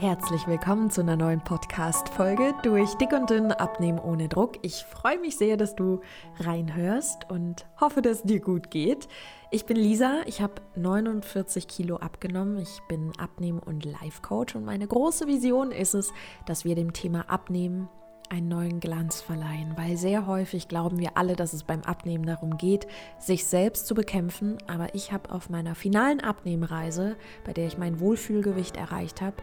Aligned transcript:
Herzlich 0.00 0.46
willkommen 0.46 0.90
zu 0.90 1.02
einer 1.02 1.16
neuen 1.16 1.44
Podcast-Folge 1.44 2.54
durch 2.62 2.94
Dick 2.94 3.12
und 3.12 3.28
Dünn 3.28 3.52
Abnehmen 3.52 3.98
ohne 3.98 4.30
Druck. 4.30 4.54
Ich 4.62 4.82
freue 4.82 5.18
mich 5.18 5.36
sehr, 5.36 5.58
dass 5.58 5.76
du 5.76 6.00
reinhörst 6.38 7.30
und 7.30 7.66
hoffe, 7.78 8.00
dass 8.00 8.20
es 8.20 8.22
dir 8.22 8.40
gut 8.40 8.70
geht. 8.70 9.08
Ich 9.50 9.66
bin 9.66 9.76
Lisa, 9.76 10.22
ich 10.24 10.40
habe 10.40 10.54
49 10.74 11.68
Kilo 11.68 11.96
abgenommen. 11.96 12.56
Ich 12.56 12.80
bin 12.88 13.12
Abnehmen- 13.18 13.58
und 13.58 13.84
Life-Coach 13.84 14.56
und 14.56 14.64
meine 14.64 14.86
große 14.86 15.26
Vision 15.26 15.70
ist 15.70 15.92
es, 15.92 16.14
dass 16.46 16.64
wir 16.64 16.76
dem 16.76 16.94
Thema 16.94 17.28
Abnehmen 17.28 17.90
einen 18.30 18.48
neuen 18.48 18.80
Glanz 18.80 19.20
verleihen, 19.20 19.72
weil 19.76 19.96
sehr 19.96 20.26
häufig 20.26 20.68
glauben 20.68 20.98
wir 21.00 21.16
alle, 21.16 21.34
dass 21.34 21.52
es 21.52 21.64
beim 21.64 21.82
Abnehmen 21.82 22.24
darum 22.24 22.56
geht, 22.56 22.86
sich 23.18 23.44
selbst 23.44 23.86
zu 23.86 23.94
bekämpfen. 23.94 24.56
Aber 24.68 24.94
ich 24.94 25.12
habe 25.12 25.30
auf 25.32 25.50
meiner 25.50 25.74
finalen 25.74 26.20
Abnehmreise, 26.20 27.16
bei 27.44 27.52
der 27.52 27.66
ich 27.66 27.76
mein 27.76 27.98
Wohlfühlgewicht 27.98 28.76
erreicht 28.76 29.20
habe, 29.20 29.36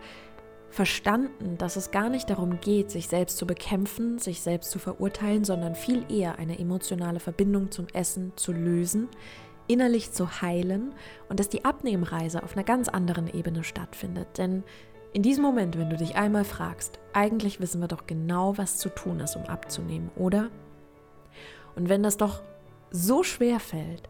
verstanden, 0.78 1.58
dass 1.58 1.76
es 1.76 1.90
gar 1.90 2.08
nicht 2.08 2.30
darum 2.30 2.62
geht, 2.62 2.92
sich 2.92 3.08
selbst 3.08 3.38
zu 3.38 3.48
bekämpfen, 3.48 4.20
sich 4.20 4.42
selbst 4.42 4.70
zu 4.70 4.78
verurteilen, 4.78 5.44
sondern 5.44 5.74
viel 5.74 6.06
eher 6.08 6.38
eine 6.38 6.60
emotionale 6.60 7.20
Verbindung 7.20 7.72
zum 7.72 7.88
Essen 7.94 8.32
zu 8.36 8.52
lösen, 8.52 9.10
innerlich 9.66 10.12
zu 10.12 10.40
heilen 10.40 10.94
und 11.30 11.40
dass 11.40 11.50
die 11.50 11.66
Abnehmreise 11.66 12.44
auf 12.44 12.56
einer 12.56 12.64
ganz 12.64 12.90
anderen 12.90 13.28
Ebene 13.28 13.64
stattfindet. 13.64 14.38
Denn 14.38 14.64
in 15.14 15.24
diesem 15.24 15.44
Moment, 15.44 15.80
wenn 15.80 15.90
du 15.90 15.98
dich 15.98 16.16
einmal 16.16 16.44
fragst, 16.44 17.00
eigentlich 17.12 17.60
wissen 17.60 17.82
wir 17.82 17.88
doch 17.88 18.06
genau, 18.06 18.56
was 18.60 18.78
zu 18.78 18.90
tun 18.90 19.20
ist, 19.20 19.36
um 19.36 19.46
abzunehmen, 19.46 20.12
oder? 20.16 20.52
Und 21.76 21.90
wenn 21.90 22.04
das 22.04 22.18
doch 22.18 22.44
so 22.92 23.24
schwer 23.24 23.60
fällt, 23.60 24.08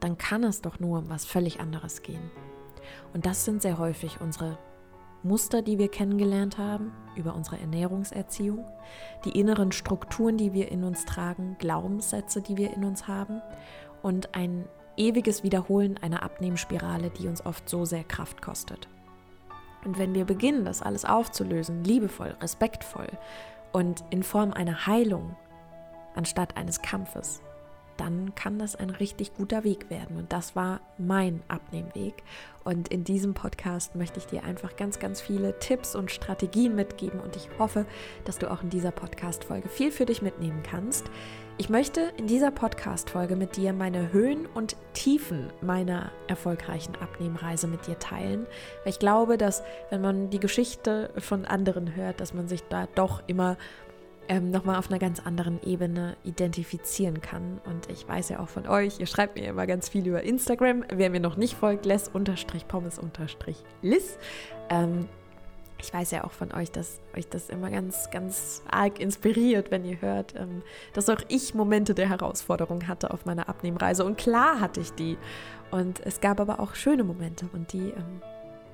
dann 0.00 0.16
kann 0.16 0.42
es 0.42 0.62
doch 0.62 0.80
nur 0.80 1.00
um 1.00 1.10
was 1.10 1.26
völlig 1.26 1.60
anderes 1.60 2.00
gehen. 2.00 2.30
Und 3.12 3.26
das 3.26 3.44
sind 3.44 3.60
sehr 3.60 3.76
häufig 3.76 4.22
unsere 4.22 4.56
Muster, 5.26 5.62
die 5.62 5.78
wir 5.78 5.88
kennengelernt 5.88 6.58
haben 6.58 6.92
über 7.16 7.34
unsere 7.34 7.58
Ernährungserziehung, 7.58 8.64
die 9.24 9.38
inneren 9.38 9.72
Strukturen, 9.72 10.36
die 10.36 10.52
wir 10.52 10.70
in 10.70 10.84
uns 10.84 11.04
tragen, 11.04 11.56
Glaubenssätze, 11.58 12.42
die 12.42 12.56
wir 12.56 12.72
in 12.74 12.84
uns 12.84 13.08
haben 13.08 13.40
und 14.02 14.34
ein 14.34 14.66
ewiges 14.96 15.42
Wiederholen 15.42 15.98
einer 16.00 16.22
Abnehmspirale, 16.22 17.10
die 17.10 17.28
uns 17.28 17.44
oft 17.44 17.68
so 17.68 17.84
sehr 17.84 18.04
Kraft 18.04 18.42
kostet. 18.42 18.88
Und 19.84 19.98
wenn 19.98 20.14
wir 20.14 20.24
beginnen, 20.24 20.64
das 20.64 20.82
alles 20.82 21.04
aufzulösen, 21.04 21.84
liebevoll, 21.84 22.36
respektvoll 22.40 23.08
und 23.72 24.04
in 24.10 24.22
Form 24.22 24.52
einer 24.52 24.86
Heilung 24.86 25.36
anstatt 26.14 26.56
eines 26.56 26.82
Kampfes, 26.82 27.42
dann 27.96 28.34
kann 28.34 28.58
das 28.58 28.76
ein 28.76 28.90
richtig 28.90 29.34
guter 29.34 29.64
Weg 29.64 29.90
werden. 29.90 30.16
Und 30.16 30.32
das 30.32 30.56
war 30.56 30.80
mein 30.98 31.42
Abnehmweg. 31.48 32.22
Und 32.64 32.88
in 32.88 33.04
diesem 33.04 33.34
Podcast 33.34 33.94
möchte 33.94 34.18
ich 34.18 34.26
dir 34.26 34.44
einfach 34.44 34.76
ganz, 34.76 34.98
ganz 34.98 35.20
viele 35.20 35.58
Tipps 35.58 35.94
und 35.94 36.10
Strategien 36.10 36.74
mitgeben. 36.74 37.20
Und 37.20 37.36
ich 37.36 37.48
hoffe, 37.58 37.86
dass 38.24 38.38
du 38.38 38.50
auch 38.50 38.62
in 38.62 38.70
dieser 38.70 38.90
Podcast-Folge 38.90 39.68
viel 39.68 39.90
für 39.90 40.04
dich 40.04 40.20
mitnehmen 40.20 40.62
kannst. 40.62 41.10
Ich 41.58 41.70
möchte 41.70 42.12
in 42.18 42.26
dieser 42.26 42.50
Podcast-Folge 42.50 43.34
mit 43.34 43.56
dir 43.56 43.72
meine 43.72 44.12
Höhen 44.12 44.44
und 44.44 44.76
Tiefen 44.92 45.50
meiner 45.62 46.12
erfolgreichen 46.26 46.96
Abnehmreise 46.96 47.66
mit 47.66 47.86
dir 47.86 47.98
teilen. 47.98 48.46
Weil 48.82 48.90
ich 48.90 48.98
glaube, 48.98 49.38
dass, 49.38 49.62
wenn 49.88 50.02
man 50.02 50.28
die 50.28 50.38
Geschichte 50.38 51.10
von 51.16 51.46
anderen 51.46 51.96
hört, 51.96 52.20
dass 52.20 52.34
man 52.34 52.46
sich 52.46 52.62
da 52.64 52.88
doch 52.94 53.22
immer 53.26 53.56
ähm, 54.28 54.50
nochmal 54.50 54.76
auf 54.76 54.88
einer 54.88 54.98
ganz 54.98 55.20
anderen 55.20 55.62
Ebene 55.62 56.16
identifizieren 56.24 57.20
kann. 57.20 57.60
Und 57.64 57.88
ich 57.90 58.08
weiß 58.08 58.30
ja 58.30 58.40
auch 58.40 58.48
von 58.48 58.66
euch, 58.66 58.98
ihr 59.00 59.06
schreibt 59.06 59.36
mir 59.36 59.46
immer 59.46 59.66
ganz 59.66 59.88
viel 59.88 60.06
über 60.06 60.22
Instagram. 60.22 60.84
Wer 60.92 61.10
mir 61.10 61.20
noch 61.20 61.36
nicht 61.36 61.54
folgt, 61.54 61.86
les-pommes-liss. 61.86 64.18
Ähm, 64.70 65.08
ich 65.78 65.92
weiß 65.92 66.10
ja 66.10 66.24
auch 66.24 66.32
von 66.32 66.52
euch, 66.52 66.70
dass 66.70 67.00
euch 67.16 67.28
das 67.28 67.50
immer 67.50 67.70
ganz, 67.70 68.10
ganz 68.10 68.62
arg 68.70 68.98
inspiriert, 68.98 69.70
wenn 69.70 69.84
ihr 69.84 70.00
hört, 70.00 70.34
ähm, 70.34 70.62
dass 70.94 71.10
auch 71.10 71.20
ich 71.28 71.54
Momente 71.54 71.94
der 71.94 72.08
Herausforderung 72.08 72.88
hatte 72.88 73.12
auf 73.12 73.26
meiner 73.26 73.48
Abnehmreise. 73.48 74.04
Und 74.04 74.16
klar 74.16 74.60
hatte 74.60 74.80
ich 74.80 74.92
die. 74.92 75.18
Und 75.70 76.04
es 76.04 76.20
gab 76.20 76.40
aber 76.40 76.60
auch 76.60 76.74
schöne 76.74 77.04
Momente. 77.04 77.48
Und 77.52 77.72
die, 77.72 77.90
ähm, 77.90 78.22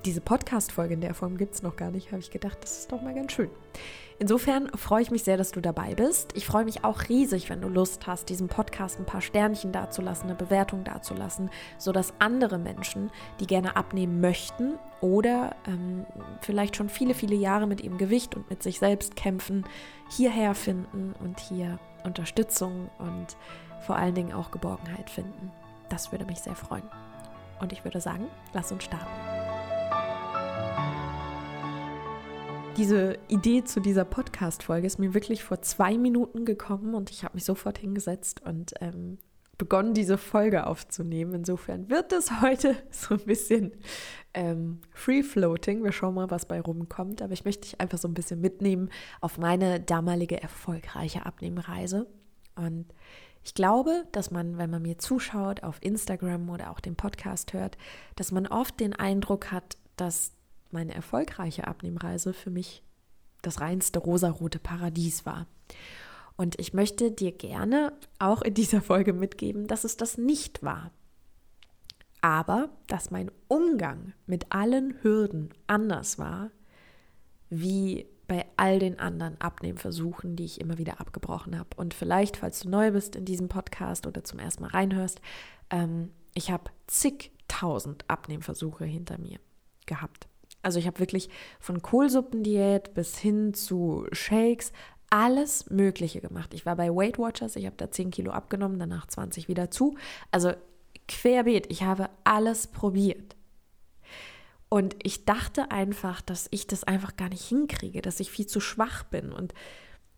diese 0.05 0.21
Podcast-Folge 0.21 0.93
in 0.93 1.01
der 1.01 1.13
Form 1.13 1.37
gibt 1.37 1.55
es 1.55 1.61
noch 1.61 1.75
gar 1.75 1.91
nicht, 1.91 2.11
habe 2.11 2.19
ich 2.19 2.31
gedacht, 2.31 2.57
das 2.61 2.79
ist 2.79 2.91
doch 2.91 3.01
mal 3.01 3.13
ganz 3.13 3.33
schön. 3.33 3.49
Insofern 4.23 4.69
freue 4.77 5.01
ich 5.01 5.11
mich 5.11 5.25
sehr, 5.25 5.35
dass 5.35 5.51
du 5.51 5.59
dabei 5.59 5.95
bist. 5.95 6.31
Ich 6.33 6.45
freue 6.45 6.63
mich 6.63 6.85
auch 6.85 7.09
riesig, 7.09 7.49
wenn 7.49 7.59
du 7.59 7.67
Lust 7.67 8.07
hast, 8.07 8.29
diesem 8.29 8.47
Podcast 8.47 8.97
ein 8.97 9.05
paar 9.05 9.19
Sternchen 9.19 9.73
dazulassen, 9.73 10.29
eine 10.29 10.37
Bewertung 10.37 10.85
dazulassen, 10.85 11.49
sodass 11.77 12.13
andere 12.19 12.57
Menschen, 12.57 13.11
die 13.41 13.47
gerne 13.47 13.75
abnehmen 13.75 14.21
möchten 14.21 14.75
oder 15.01 15.57
ähm, 15.67 16.05
vielleicht 16.39 16.77
schon 16.77 16.87
viele, 16.87 17.15
viele 17.15 17.35
Jahre 17.35 17.67
mit 17.67 17.81
ihrem 17.81 17.97
Gewicht 17.97 18.33
und 18.33 18.49
mit 18.49 18.63
sich 18.63 18.79
selbst 18.79 19.17
kämpfen, 19.17 19.65
hierher 20.09 20.55
finden 20.55 21.13
und 21.19 21.41
hier 21.41 21.77
Unterstützung 22.05 22.89
und 22.99 23.35
vor 23.81 23.97
allen 23.97 24.15
Dingen 24.15 24.31
auch 24.31 24.51
Geborgenheit 24.51 25.09
finden. 25.09 25.51
Das 25.89 26.13
würde 26.13 26.23
mich 26.23 26.39
sehr 26.39 26.55
freuen. 26.55 26.89
Und 27.59 27.73
ich 27.73 27.83
würde 27.83 27.99
sagen, 27.99 28.27
lass 28.53 28.71
uns 28.71 28.85
starten. 28.85 29.52
Diese 32.77 33.19
Idee 33.27 33.63
zu 33.63 33.79
dieser 33.81 34.03
Podcast-Folge 34.03 34.87
ist 34.87 34.97
mir 34.97 35.13
wirklich 35.13 35.43
vor 35.43 35.61
zwei 35.61 35.95
Minuten 35.95 36.43
gekommen 36.43 36.95
und 36.95 37.11
ich 37.11 37.23
habe 37.23 37.35
mich 37.35 37.45
sofort 37.45 37.77
hingesetzt 37.77 38.41
und 38.43 38.73
ähm, 38.81 39.19
begonnen, 39.59 39.93
diese 39.93 40.17
Folge 40.17 40.65
aufzunehmen. 40.65 41.35
Insofern 41.35 41.91
wird 41.91 42.11
es 42.11 42.41
heute 42.41 42.75
so 42.89 43.13
ein 43.13 43.25
bisschen 43.25 43.73
ähm, 44.33 44.81
free-floating. 44.91 45.83
Wir 45.83 45.91
schauen 45.91 46.15
mal, 46.15 46.31
was 46.31 46.47
bei 46.47 46.59
rumkommt. 46.59 47.21
Aber 47.21 47.33
ich 47.33 47.45
möchte 47.45 47.61
dich 47.61 47.79
einfach 47.79 47.99
so 47.99 48.07
ein 48.07 48.15
bisschen 48.15 48.41
mitnehmen 48.41 48.89
auf 49.21 49.37
meine 49.37 49.79
damalige 49.79 50.41
erfolgreiche 50.41 51.27
Abnehmreise. 51.27 52.07
Und 52.55 52.87
ich 53.43 53.53
glaube, 53.53 54.05
dass 54.11 54.31
man, 54.31 54.57
wenn 54.57 54.71
man 54.71 54.81
mir 54.81 54.97
zuschaut 54.97 55.61
auf 55.61 55.77
Instagram 55.81 56.49
oder 56.49 56.71
auch 56.71 56.79
den 56.79 56.95
Podcast 56.95 57.53
hört, 57.53 57.77
dass 58.15 58.31
man 58.31 58.47
oft 58.47 58.79
den 58.79 58.93
Eindruck 58.93 59.51
hat, 59.51 59.77
dass 59.95 60.31
meine 60.73 60.93
erfolgreiche 60.93 61.67
Abnehmreise 61.67 62.33
für 62.33 62.49
mich 62.49 62.83
das 63.41 63.61
reinste 63.61 63.99
rosarote 63.99 64.59
Paradies 64.59 65.25
war. 65.25 65.47
Und 66.35 66.59
ich 66.59 66.73
möchte 66.73 67.11
dir 67.11 67.31
gerne 67.31 67.93
auch 68.19 68.41
in 68.41 68.53
dieser 68.53 68.81
Folge 68.81 69.13
mitgeben, 69.13 69.67
dass 69.67 69.83
es 69.83 69.97
das 69.97 70.17
nicht 70.17 70.63
war. 70.63 70.91
Aber 72.21 72.69
dass 72.87 73.11
mein 73.11 73.29
Umgang 73.47 74.13
mit 74.25 74.51
allen 74.51 75.01
Hürden 75.03 75.49
anders 75.67 76.17
war, 76.17 76.51
wie 77.49 78.07
bei 78.27 78.45
all 78.55 78.79
den 78.79 78.97
anderen 78.97 79.39
Abnehmversuchen, 79.39 80.35
die 80.35 80.45
ich 80.45 80.61
immer 80.61 80.77
wieder 80.77 80.99
abgebrochen 80.99 81.59
habe. 81.59 81.69
Und 81.75 81.93
vielleicht, 81.93 82.37
falls 82.37 82.61
du 82.61 82.69
neu 82.69 82.91
bist 82.91 83.15
in 83.15 83.25
diesem 83.25 83.49
Podcast 83.49 84.07
oder 84.07 84.23
zum 84.23 84.39
ersten 84.39 84.63
Mal 84.63 84.69
reinhörst, 84.69 85.21
ähm, 85.69 86.11
ich 86.33 86.49
habe 86.49 86.71
zigtausend 86.87 88.09
Abnehmversuche 88.09 88.85
hinter 88.85 89.19
mir 89.19 89.39
gehabt. 89.85 90.27
Also 90.63 90.79
ich 90.79 90.87
habe 90.87 90.99
wirklich 90.99 91.29
von 91.59 91.81
Kohlsuppendiät 91.81 92.93
bis 92.93 93.17
hin 93.17 93.53
zu 93.53 94.07
Shakes 94.11 94.71
alles 95.09 95.69
Mögliche 95.69 96.21
gemacht. 96.21 96.55
Ich 96.55 96.65
war 96.65 96.75
bei 96.75 96.89
Weight 96.89 97.19
Watchers, 97.19 97.55
ich 97.55 97.67
habe 97.67 97.75
da 97.77 97.91
10 97.91 98.09
Kilo 98.09 98.31
abgenommen, 98.31 98.79
danach 98.79 99.05
20 99.05 99.47
wieder 99.47 99.69
zu. 99.69 99.95
Also 100.31 100.53
querbeet, 101.07 101.67
ich 101.69 101.83
habe 101.83 102.09
alles 102.23 102.65
probiert. 102.65 103.35
Und 104.69 104.95
ich 105.03 105.25
dachte 105.25 105.69
einfach, 105.69 106.21
dass 106.21 106.47
ich 106.49 106.65
das 106.65 106.83
einfach 106.83 107.15
gar 107.15 107.29
nicht 107.29 107.45
hinkriege, 107.45 108.01
dass 108.01 108.19
ich 108.19 108.31
viel 108.31 108.47
zu 108.47 108.59
schwach 108.59 109.03
bin. 109.03 109.31
Und 109.31 109.53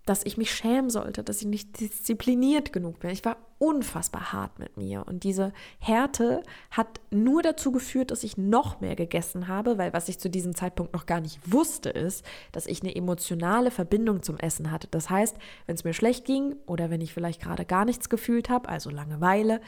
dass 0.05 0.23
ich 0.23 0.37
mich 0.37 0.53
schämen 0.53 0.89
sollte, 0.89 1.23
dass 1.23 1.41
ich 1.41 1.47
nicht 1.47 1.79
diszipliniert 1.79 2.71
genug 2.71 2.99
bin. 2.99 3.09
Ich 3.09 3.25
war 3.25 3.37
unfassbar 3.57 4.33
hart 4.33 4.59
mit 4.59 4.77
mir 4.77 5.05
und 5.07 5.23
diese 5.23 5.51
Härte 5.79 6.43
hat 6.69 6.99
nur 7.09 7.41
dazu 7.41 7.71
geführt, 7.71 8.11
dass 8.11 8.23
ich 8.23 8.37
noch 8.37 8.81
mehr 8.81 8.95
gegessen 8.95 9.47
habe, 9.47 9.77
weil 9.77 9.93
was 9.93 10.07
ich 10.07 10.19
zu 10.19 10.29
diesem 10.29 10.55
Zeitpunkt 10.55 10.93
noch 10.93 11.05
gar 11.05 11.21
nicht 11.21 11.39
wusste, 11.51 11.89
ist, 11.89 12.23
dass 12.51 12.67
ich 12.67 12.81
eine 12.81 12.95
emotionale 12.95 13.71
Verbindung 13.71 14.21
zum 14.21 14.37
Essen 14.37 14.71
hatte. 14.71 14.87
Das 14.91 15.09
heißt, 15.09 15.37
wenn 15.65 15.75
es 15.75 15.83
mir 15.83 15.93
schlecht 15.93 16.25
ging 16.25 16.55
oder 16.67 16.89
wenn 16.89 17.01
ich 17.01 17.13
vielleicht 17.13 17.41
gerade 17.41 17.65
gar 17.65 17.85
nichts 17.85 18.09
gefühlt 18.09 18.49
habe, 18.49 18.69
also 18.69 18.89
Langeweile, 18.89 19.61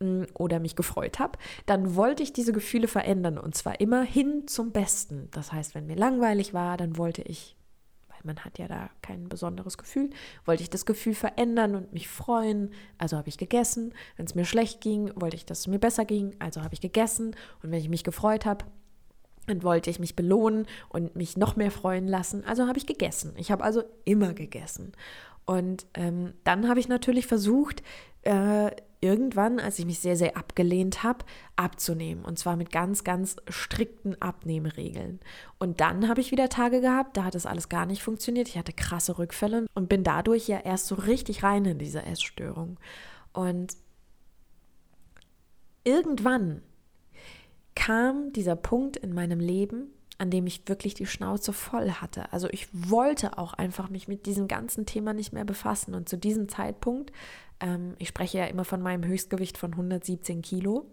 mm, 0.00 0.24
oder 0.34 0.58
mich 0.58 0.74
gefreut 0.74 1.18
habe, 1.18 1.38
dann 1.66 1.94
wollte 1.94 2.22
ich 2.22 2.32
diese 2.32 2.52
Gefühle 2.52 2.88
verändern 2.88 3.38
und 3.38 3.54
zwar 3.54 3.80
immer 3.80 4.02
hin 4.02 4.48
zum 4.48 4.72
Besten. 4.72 5.28
Das 5.30 5.52
heißt, 5.52 5.74
wenn 5.74 5.86
mir 5.86 5.96
langweilig 5.96 6.54
war, 6.54 6.76
dann 6.76 6.96
wollte 6.96 7.22
ich 7.22 7.55
man 8.24 8.38
hat 8.44 8.58
ja 8.58 8.68
da 8.68 8.90
kein 9.02 9.28
besonderes 9.28 9.78
Gefühl, 9.78 10.10
wollte 10.44 10.62
ich 10.62 10.70
das 10.70 10.86
Gefühl 10.86 11.14
verändern 11.14 11.74
und 11.74 11.92
mich 11.92 12.08
freuen, 12.08 12.70
also 12.98 13.16
habe 13.16 13.28
ich 13.28 13.38
gegessen. 13.38 13.94
Wenn 14.16 14.26
es 14.26 14.34
mir 14.34 14.44
schlecht 14.44 14.80
ging, 14.80 15.10
wollte 15.14 15.36
ich, 15.36 15.46
dass 15.46 15.60
es 15.60 15.66
mir 15.66 15.78
besser 15.78 16.04
ging, 16.04 16.34
also 16.38 16.62
habe 16.62 16.74
ich 16.74 16.80
gegessen. 16.80 17.36
Und 17.62 17.70
wenn 17.70 17.80
ich 17.80 17.88
mich 17.88 18.04
gefreut 18.04 18.46
habe, 18.46 18.64
dann 19.46 19.62
wollte 19.62 19.90
ich 19.90 19.98
mich 19.98 20.16
belohnen 20.16 20.66
und 20.88 21.16
mich 21.16 21.36
noch 21.36 21.56
mehr 21.56 21.70
freuen 21.70 22.08
lassen, 22.08 22.44
also 22.44 22.66
habe 22.66 22.78
ich 22.78 22.86
gegessen. 22.86 23.32
Ich 23.36 23.50
habe 23.50 23.62
also 23.62 23.84
immer 24.04 24.34
gegessen. 24.34 24.92
Und 25.44 25.86
ähm, 25.94 26.34
dann 26.42 26.68
habe 26.68 26.80
ich 26.80 26.88
natürlich 26.88 27.26
versucht, 27.26 27.82
äh, 28.22 28.70
irgendwann, 29.00 29.60
als 29.60 29.78
ich 29.78 29.86
mich 29.86 30.00
sehr, 30.00 30.16
sehr 30.16 30.36
abgelehnt 30.36 31.02
habe, 31.02 31.24
abzunehmen. 31.54 32.24
Und 32.24 32.38
zwar 32.38 32.56
mit 32.56 32.72
ganz, 32.72 33.04
ganz 33.04 33.36
strikten 33.48 34.20
Abnehmregeln. 34.20 35.20
Und 35.58 35.80
dann 35.80 36.08
habe 36.08 36.20
ich 36.20 36.30
wieder 36.30 36.48
Tage 36.48 36.80
gehabt, 36.80 37.16
da 37.16 37.24
hat 37.24 37.34
das 37.34 37.46
alles 37.46 37.68
gar 37.68 37.86
nicht 37.86 38.02
funktioniert. 38.02 38.48
Ich 38.48 38.58
hatte 38.58 38.72
krasse 38.72 39.18
Rückfälle 39.18 39.66
und 39.74 39.88
bin 39.88 40.04
dadurch 40.04 40.48
ja 40.48 40.58
erst 40.58 40.86
so 40.86 40.94
richtig 40.94 41.42
rein 41.42 41.64
in 41.64 41.78
diese 41.78 42.02
Essstörung. 42.02 42.78
Und 43.32 43.76
irgendwann 45.84 46.62
kam 47.74 48.32
dieser 48.32 48.56
Punkt 48.56 48.96
in 48.96 49.12
meinem 49.12 49.40
Leben, 49.40 49.92
an 50.18 50.30
dem 50.30 50.46
ich 50.46 50.66
wirklich 50.66 50.94
die 50.94 51.06
Schnauze 51.06 51.52
voll 51.52 51.90
hatte. 51.90 52.32
Also 52.32 52.48
ich 52.50 52.68
wollte 52.72 53.38
auch 53.38 53.52
einfach 53.52 53.90
mich 53.90 54.08
mit 54.08 54.26
diesem 54.26 54.48
ganzen 54.48 54.86
Thema 54.86 55.12
nicht 55.12 55.32
mehr 55.32 55.44
befassen. 55.44 55.94
Und 55.94 56.08
zu 56.08 56.16
diesem 56.16 56.48
Zeitpunkt, 56.48 57.12
ähm, 57.60 57.94
ich 57.98 58.08
spreche 58.08 58.38
ja 58.38 58.44
immer 58.46 58.64
von 58.64 58.82
meinem 58.82 59.04
Höchstgewicht 59.04 59.58
von 59.58 59.72
117 59.72 60.42
Kilo. 60.42 60.86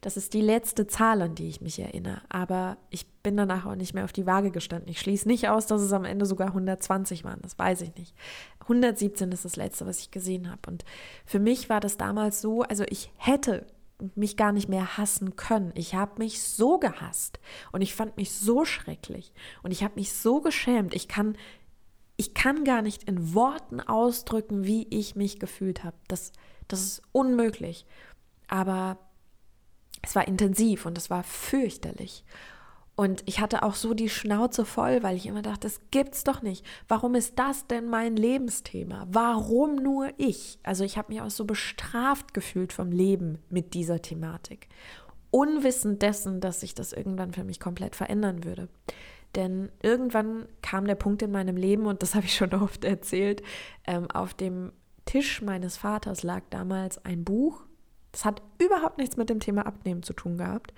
Das 0.00 0.16
ist 0.16 0.32
die 0.32 0.40
letzte 0.40 0.86
Zahl, 0.86 1.22
an 1.22 1.34
die 1.34 1.48
ich 1.48 1.60
mich 1.60 1.78
erinnere. 1.78 2.22
Aber 2.28 2.78
ich 2.90 3.06
bin 3.22 3.36
danach 3.36 3.66
auch 3.66 3.74
nicht 3.74 3.94
mehr 3.94 4.04
auf 4.04 4.12
die 4.12 4.26
Waage 4.26 4.50
gestanden. 4.50 4.88
Ich 4.88 5.00
schließe 5.00 5.28
nicht 5.28 5.48
aus, 5.48 5.66
dass 5.66 5.82
es 5.82 5.92
am 5.92 6.04
Ende 6.04 6.26
sogar 6.26 6.48
120 6.48 7.24
waren. 7.24 7.40
Das 7.42 7.58
weiß 7.58 7.82
ich 7.82 7.94
nicht. 7.96 8.14
117 8.60 9.30
ist 9.32 9.44
das 9.44 9.56
letzte, 9.56 9.86
was 9.86 10.00
ich 10.00 10.10
gesehen 10.10 10.50
habe. 10.50 10.62
Und 10.66 10.84
für 11.24 11.38
mich 11.38 11.68
war 11.68 11.80
das 11.80 11.96
damals 11.96 12.40
so, 12.40 12.62
also 12.62 12.84
ich 12.88 13.10
hätte 13.16 13.66
mich 14.14 14.36
gar 14.36 14.52
nicht 14.52 14.68
mehr 14.68 14.98
hassen 14.98 15.36
können. 15.36 15.72
Ich 15.74 15.94
habe 15.94 16.18
mich 16.18 16.42
so 16.42 16.78
gehasst 16.78 17.38
und 17.72 17.80
ich 17.80 17.94
fand 17.94 18.16
mich 18.16 18.32
so 18.32 18.64
schrecklich 18.64 19.32
und 19.62 19.70
ich 19.70 19.82
habe 19.82 19.94
mich 19.96 20.12
so 20.12 20.40
geschämt. 20.40 20.94
Ich 20.94 21.08
kann 21.08 21.36
ich 22.16 22.34
kann 22.34 22.64
gar 22.64 22.82
nicht 22.82 23.04
in 23.04 23.34
Worten 23.34 23.80
ausdrücken, 23.80 24.64
wie 24.64 24.86
ich 24.90 25.16
mich 25.16 25.38
gefühlt 25.38 25.84
habe. 25.84 25.96
Das 26.08 26.32
das 26.68 26.80
ist 26.82 27.02
unmöglich. 27.12 27.86
Aber 28.48 28.98
es 30.02 30.14
war 30.14 30.26
intensiv 30.28 30.86
und 30.86 30.98
es 30.98 31.10
war 31.10 31.22
fürchterlich. 31.22 32.24
Und 32.94 33.22
ich 33.26 33.40
hatte 33.40 33.62
auch 33.62 33.74
so 33.74 33.92
die 33.92 34.08
Schnauze 34.08 34.64
voll, 34.64 35.02
weil 35.02 35.16
ich 35.16 35.26
immer 35.26 35.42
dachte, 35.42 35.60
das 35.60 35.80
gibt's 35.90 36.24
doch 36.24 36.40
nicht. 36.40 36.64
Warum 36.88 37.14
ist 37.14 37.38
das 37.38 37.66
denn 37.66 37.88
mein 37.88 38.16
Lebensthema? 38.16 39.06
Warum 39.10 39.76
nur 39.76 40.08
ich? 40.16 40.58
Also 40.62 40.82
ich 40.82 40.96
habe 40.96 41.12
mich 41.12 41.20
auch 41.20 41.30
so 41.30 41.44
bestraft 41.44 42.32
gefühlt 42.32 42.72
vom 42.72 42.90
Leben 42.90 43.38
mit 43.50 43.74
dieser 43.74 44.00
Thematik. 44.00 44.68
Unwissend 45.30 46.00
dessen, 46.00 46.40
dass 46.40 46.60
sich 46.60 46.74
das 46.74 46.94
irgendwann 46.94 47.32
für 47.32 47.44
mich 47.44 47.60
komplett 47.60 47.96
verändern 47.96 48.44
würde. 48.44 48.68
Denn 49.34 49.70
irgendwann 49.82 50.46
kam 50.62 50.86
der 50.86 50.94
Punkt 50.94 51.22
in 51.22 51.30
meinem 51.30 51.56
Leben, 51.56 51.86
und 51.86 52.02
das 52.02 52.14
habe 52.14 52.26
ich 52.26 52.34
schon 52.34 52.54
oft 52.54 52.84
erzählt, 52.84 53.42
ähm, 53.86 54.10
auf 54.10 54.34
dem 54.34 54.72
Tisch 55.04 55.40
meines 55.40 55.76
Vaters 55.76 56.22
lag 56.22 56.42
damals 56.50 57.04
ein 57.04 57.24
Buch. 57.24 57.64
Das 58.12 58.24
hat 58.24 58.42
überhaupt 58.58 58.98
nichts 58.98 59.16
mit 59.16 59.30
dem 59.30 59.40
Thema 59.40 59.66
Abnehmen 59.66 60.02
zu 60.02 60.12
tun 60.12 60.36
gehabt. 60.38 60.72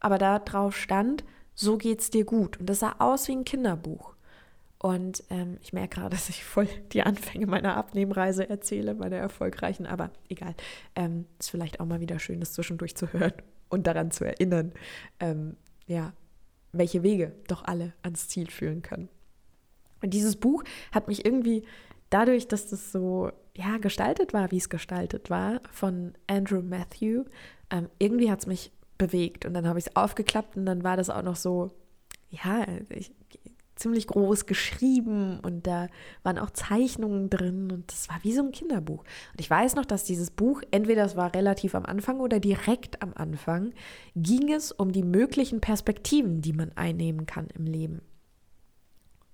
Aber 0.00 0.18
da 0.18 0.38
drauf 0.38 0.76
stand, 0.76 1.24
so 1.54 1.76
geht's 1.76 2.10
dir 2.10 2.24
gut. 2.24 2.58
Und 2.58 2.66
das 2.66 2.80
sah 2.80 2.96
aus 2.98 3.28
wie 3.28 3.32
ein 3.32 3.44
Kinderbuch. 3.44 4.14
Und 4.78 5.24
ähm, 5.30 5.56
ich 5.62 5.72
merke 5.72 6.00
gerade, 6.00 6.10
dass 6.16 6.28
ich 6.28 6.44
voll 6.44 6.68
die 6.92 7.02
Anfänge 7.02 7.46
meiner 7.46 7.76
Abnehmreise 7.76 8.48
erzähle, 8.48 8.94
meiner 8.94 9.16
erfolgreichen, 9.16 9.86
aber 9.86 10.10
egal. 10.28 10.54
Ähm, 10.94 11.26
ist 11.38 11.50
vielleicht 11.50 11.80
auch 11.80 11.86
mal 11.86 12.00
wieder 12.00 12.18
schön, 12.18 12.40
das 12.40 12.52
zwischendurch 12.52 12.96
zu 12.96 13.12
hören 13.12 13.32
und 13.68 13.86
daran 13.86 14.10
zu 14.10 14.24
erinnern, 14.24 14.72
ähm, 15.20 15.56
ja, 15.86 16.12
welche 16.78 17.02
Wege 17.02 17.32
doch 17.48 17.64
alle 17.64 17.92
ans 18.02 18.28
Ziel 18.28 18.50
führen 18.50 18.82
können. 18.82 19.08
Und 20.02 20.10
dieses 20.10 20.36
Buch 20.36 20.64
hat 20.92 21.08
mich 21.08 21.24
irgendwie 21.24 21.64
dadurch, 22.10 22.46
dass 22.46 22.68
das 22.68 22.92
so 22.92 23.30
ja 23.56 23.78
gestaltet 23.78 24.32
war, 24.32 24.50
wie 24.50 24.58
es 24.58 24.68
gestaltet 24.68 25.30
war, 25.30 25.60
von 25.70 26.14
Andrew 26.26 26.62
Matthew, 26.62 27.24
ähm, 27.70 27.88
irgendwie 27.98 28.30
hat 28.30 28.40
es 28.40 28.46
mich 28.46 28.72
bewegt. 28.98 29.46
Und 29.46 29.54
dann 29.54 29.66
habe 29.66 29.78
ich 29.78 29.86
es 29.86 29.96
aufgeklappt 29.96 30.56
und 30.56 30.66
dann 30.66 30.84
war 30.84 30.96
das 30.96 31.10
auch 31.10 31.22
noch 31.22 31.36
so, 31.36 31.70
ja, 32.30 32.66
ich, 32.90 33.12
ziemlich 33.76 34.06
groß 34.06 34.46
geschrieben 34.46 35.40
und 35.40 35.66
da 35.66 35.88
waren 36.22 36.38
auch 36.38 36.50
Zeichnungen 36.50 37.30
drin 37.30 37.72
und 37.72 37.90
das 37.90 38.08
war 38.08 38.18
wie 38.22 38.32
so 38.32 38.42
ein 38.42 38.52
Kinderbuch. 38.52 39.00
Und 39.00 39.40
ich 39.40 39.50
weiß 39.50 39.74
noch, 39.74 39.84
dass 39.84 40.04
dieses 40.04 40.30
Buch, 40.30 40.62
entweder 40.70 41.04
es 41.04 41.16
war 41.16 41.34
relativ 41.34 41.74
am 41.74 41.84
Anfang 41.84 42.20
oder 42.20 42.40
direkt 42.40 43.02
am 43.02 43.12
Anfang, 43.14 43.72
ging 44.14 44.52
es 44.52 44.72
um 44.72 44.92
die 44.92 45.02
möglichen 45.02 45.60
Perspektiven, 45.60 46.40
die 46.40 46.52
man 46.52 46.72
einnehmen 46.76 47.26
kann 47.26 47.48
im 47.56 47.66
Leben. 47.66 48.02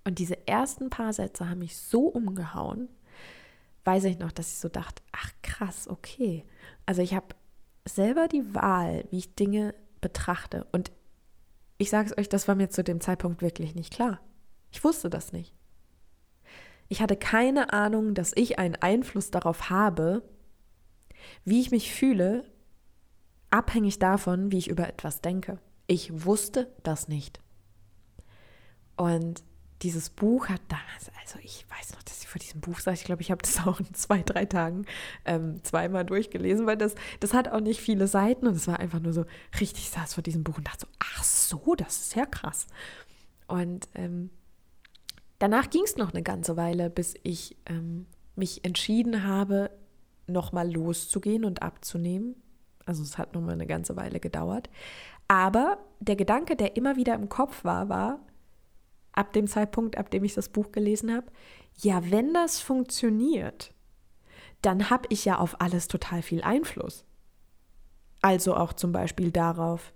Und 0.05 0.19
diese 0.19 0.47
ersten 0.49 0.91
paar 0.91 1.13
Sätze 1.13 1.49
haben 1.49 1.59
mich 1.59 1.77
so 1.77 2.07
umgehauen, 2.07 2.89
weiß 3.85 4.05
ich 4.05 4.19
noch, 4.19 4.33
dass 4.33 4.53
ich 4.53 4.59
so 4.59 4.69
dachte, 4.69 5.03
ach 5.13 5.31
krass, 5.43 5.89
okay. 5.89 6.45
Also 6.87 7.03
ich 7.03 7.15
habe 7.15 7.35
selber 7.87 8.29
die 8.29 8.55
Wahl, 8.55 9.05
wie 9.11 9.19
ich 9.19 9.35
Dinge 9.35 9.75
betrachte. 10.01 10.67
Und 10.73 10.91
ich 11.79 11.91
sage 11.91 12.11
es 12.11 12.19
euch, 12.19 12.29
das 12.29 12.49
war 12.49 12.55
mir 12.55 12.71
zu 12.71 12.85
dem 12.85 13.01
Zeitpunkt 13.01 13.43
wirklich 13.43 13.75
nicht 13.75 13.93
klar. 13.93 14.21
Ich 14.71 14.83
wusste 14.85 15.11
das 15.11 15.33
nicht. 15.33 15.55
Ich 16.89 17.01
hatte 17.01 17.17
keine 17.17 17.73
Ahnung, 17.73 18.15
dass 18.15 18.33
ich 18.35 18.59
einen 18.59 18.75
Einfluss 18.77 19.31
darauf 19.31 19.71
habe, 19.71 20.23
wie 21.45 21.61
ich 21.61 21.71
mich 21.71 21.93
fühle, 21.93 22.45
abhängig 23.51 23.99
davon, 23.99 24.51
wie 24.51 24.59
ich 24.59 24.69
über 24.69 24.89
etwas 24.89 25.21
denke. 25.21 25.59
Ich 25.87 26.25
wusste 26.25 26.73
das 26.83 27.09
nicht. 27.09 27.41
Und 28.97 29.43
dieses 29.83 30.11
Buch 30.11 30.49
hat 30.49 30.61
damals, 30.69 31.11
also 31.21 31.39
ich 31.43 31.65
weiß 31.71 31.95
noch, 31.95 32.03
dass 32.03 32.21
ich 32.23 32.29
vor 32.29 32.39
diesem 32.39 32.61
Buch 32.61 32.81
saß, 32.81 32.99
ich 32.99 33.05
glaube, 33.05 33.23
ich 33.23 33.31
habe 33.31 33.43
das 33.43 33.67
auch 33.67 33.81
in 33.81 33.95
zwei, 33.95 34.23
drei 34.23 34.45
Tagen 34.45 34.85
ähm, 35.25 35.63
zweimal 35.65 36.05
durchgelesen, 36.05 36.67
weil 36.67 36.77
das, 36.77 36.95
das 37.19 37.33
hat 37.33 37.49
auch 37.49 37.61
nicht 37.61 37.81
viele 37.81 38.07
Seiten 38.07 38.47
und 38.47 38.55
es 38.55 38.67
war 38.67 38.79
einfach 38.79 39.01
nur 39.01 39.13
so, 39.13 39.25
richtig 39.59 39.91
saß 39.91 40.15
vor 40.15 40.23
diesem 40.23 40.45
Buch 40.45 40.59
und 40.59 40.67
dachte 40.67 40.87
so, 40.87 40.93
ach 40.99 41.25
so, 41.25 41.75
das 41.77 42.01
ist 42.01 42.15
ja 42.15 42.27
krass. 42.27 42.67
Und 43.47 43.89
ähm, 43.95 44.31
danach 45.41 45.69
ging 45.71 45.83
es 45.83 45.97
noch 45.97 46.13
eine 46.15 46.23
ganze 46.23 46.57
Weile, 46.57 46.89
bis 46.89 47.15
ich 47.25 47.57
ähm, 47.67 48.07
mich 48.37 48.65
entschieden 48.65 49.25
habe, 49.25 49.73
nochmal 50.29 50.73
loszugehen 50.73 51.45
und 51.45 51.63
abzunehmen. 51.63 52.37
Also 52.87 53.03
es 53.03 53.19
hat 53.19 53.35
nochmal 53.35 53.55
eine 53.55 53.67
ganze 53.67 53.97
Weile 53.97 54.21
gedauert. 54.21 54.71
Aber 55.27 55.79
der 55.99 56.17
Gedanke, 56.17 56.55
der 56.55 56.77
immer 56.77 56.97
wieder 56.97 57.15
im 57.15 57.29
Kopf 57.29 57.65
war, 57.65 57.89
war, 57.89 58.21
ab 59.13 59.33
dem 59.33 59.47
Zeitpunkt, 59.47 59.99
ab 59.99 60.11
dem 60.11 60.25
ich 60.25 60.35
das 60.35 60.49
Buch 60.49 60.71
gelesen 60.73 61.13
habe, 61.13 61.27
ja, 61.77 62.11
wenn 62.11 62.33
das 62.33 62.61
funktioniert, 62.61 63.75
dann 64.63 64.91
habe 64.91 65.07
ich 65.09 65.25
ja 65.25 65.39
auf 65.39 65.61
alles 65.61 65.89
total 65.89 66.23
viel 66.23 66.43
Einfluss. 66.43 67.05
Also 68.23 68.55
auch 68.55 68.73
zum 68.73 68.93
Beispiel 68.93 69.31
darauf, 69.31 69.93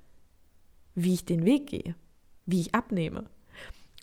wie 0.95 1.15
ich 1.15 1.25
den 1.25 1.45
Weg 1.45 1.67
gehe, 1.67 1.95
wie 2.47 2.61
ich 2.61 2.75
abnehme. 2.75 3.29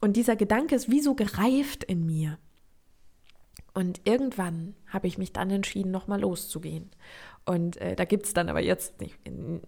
Und 0.01 0.17
dieser 0.17 0.35
Gedanke 0.35 0.75
ist 0.75 0.89
wie 0.89 0.99
so 0.99 1.13
gereift 1.15 1.83
in 1.83 2.05
mir. 2.05 2.37
Und 3.73 4.01
irgendwann 4.03 4.75
habe 4.87 5.07
ich 5.07 5.17
mich 5.17 5.31
dann 5.31 5.49
entschieden, 5.49 5.91
nochmal 5.91 6.19
loszugehen. 6.19 6.89
Und 7.45 7.77
äh, 7.77 7.95
da 7.95 8.03
gibt 8.03 8.25
es 8.25 8.33
dann 8.33 8.49
aber 8.49 8.61
jetzt 8.61 8.99
nicht, 8.99 9.17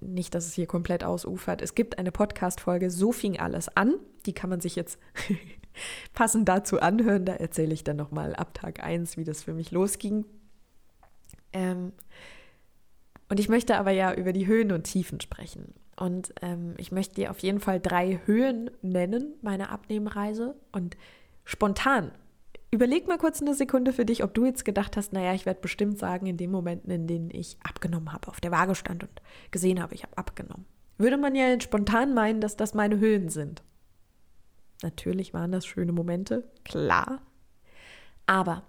nicht, 0.01 0.35
dass 0.35 0.45
es 0.45 0.53
hier 0.53 0.67
komplett 0.67 1.03
ausufert. 1.03 1.61
Es 1.61 1.73
gibt 1.75 1.97
eine 1.97 2.11
Podcast-Folge, 2.11 2.91
so 2.91 3.11
fing 3.11 3.39
alles 3.39 3.69
an. 3.77 3.95
Die 4.25 4.33
kann 4.33 4.49
man 4.49 4.59
sich 4.59 4.75
jetzt 4.75 4.99
passend 6.13 6.49
dazu 6.49 6.81
anhören. 6.81 7.25
Da 7.25 7.33
erzähle 7.33 7.73
ich 7.73 7.83
dann 7.83 7.95
nochmal 7.95 8.35
ab 8.35 8.53
Tag 8.53 8.83
1, 8.83 9.17
wie 9.17 9.23
das 9.23 9.43
für 9.43 9.53
mich 9.53 9.71
losging. 9.71 10.25
Ähm, 11.53 11.93
und 13.29 13.39
ich 13.39 13.49
möchte 13.49 13.77
aber 13.77 13.91
ja 13.91 14.13
über 14.13 14.33
die 14.33 14.47
Höhen 14.47 14.71
und 14.71 14.83
Tiefen 14.83 15.21
sprechen. 15.21 15.73
Und 15.95 16.33
ähm, 16.41 16.73
ich 16.77 16.91
möchte 16.91 17.15
dir 17.15 17.31
auf 17.31 17.39
jeden 17.39 17.59
Fall 17.59 17.79
drei 17.79 18.19
Höhen 18.25 18.71
nennen, 18.81 19.33
meiner 19.41 19.69
Abnehmreise. 19.69 20.55
Und 20.71 20.97
spontan 21.45 22.11
Überleg 22.73 23.07
mal 23.07 23.19
kurz 23.19 23.39
eine 23.39 23.53
Sekunde 23.53 23.93
für 23.93 24.03
dich, 24.03 24.23
ob 24.23 24.33
du 24.33 24.45
jetzt 24.45 24.65
gedacht 24.65 24.97
hast, 24.97 25.13
naja, 25.13 25.35
ich 25.35 25.45
werde 25.45 25.61
bestimmt 25.61 25.99
sagen, 25.99 26.25
in 26.25 26.37
den 26.37 26.49
Momenten, 26.49 26.89
in 26.89 27.05
denen 27.05 27.29
ich 27.29 27.55
abgenommen 27.61 28.11
habe, 28.11 28.27
auf 28.29 28.41
der 28.41 28.49
Waage 28.49 28.73
stand 28.73 29.03
und 29.03 29.21
gesehen 29.51 29.79
habe, 29.79 29.93
ich 29.93 30.01
habe 30.01 30.17
abgenommen. 30.17 30.65
Würde 30.97 31.17
man 31.17 31.35
ja 31.35 31.61
spontan 31.61 32.15
meinen, 32.15 32.41
dass 32.41 32.57
das 32.57 32.73
meine 32.73 32.97
Höhen 32.97 33.29
sind. 33.29 33.61
Natürlich 34.81 35.35
waren 35.35 35.51
das 35.51 35.67
schöne 35.67 35.91
Momente, 35.91 36.49
klar. 36.65 37.21
Aber 38.25 38.63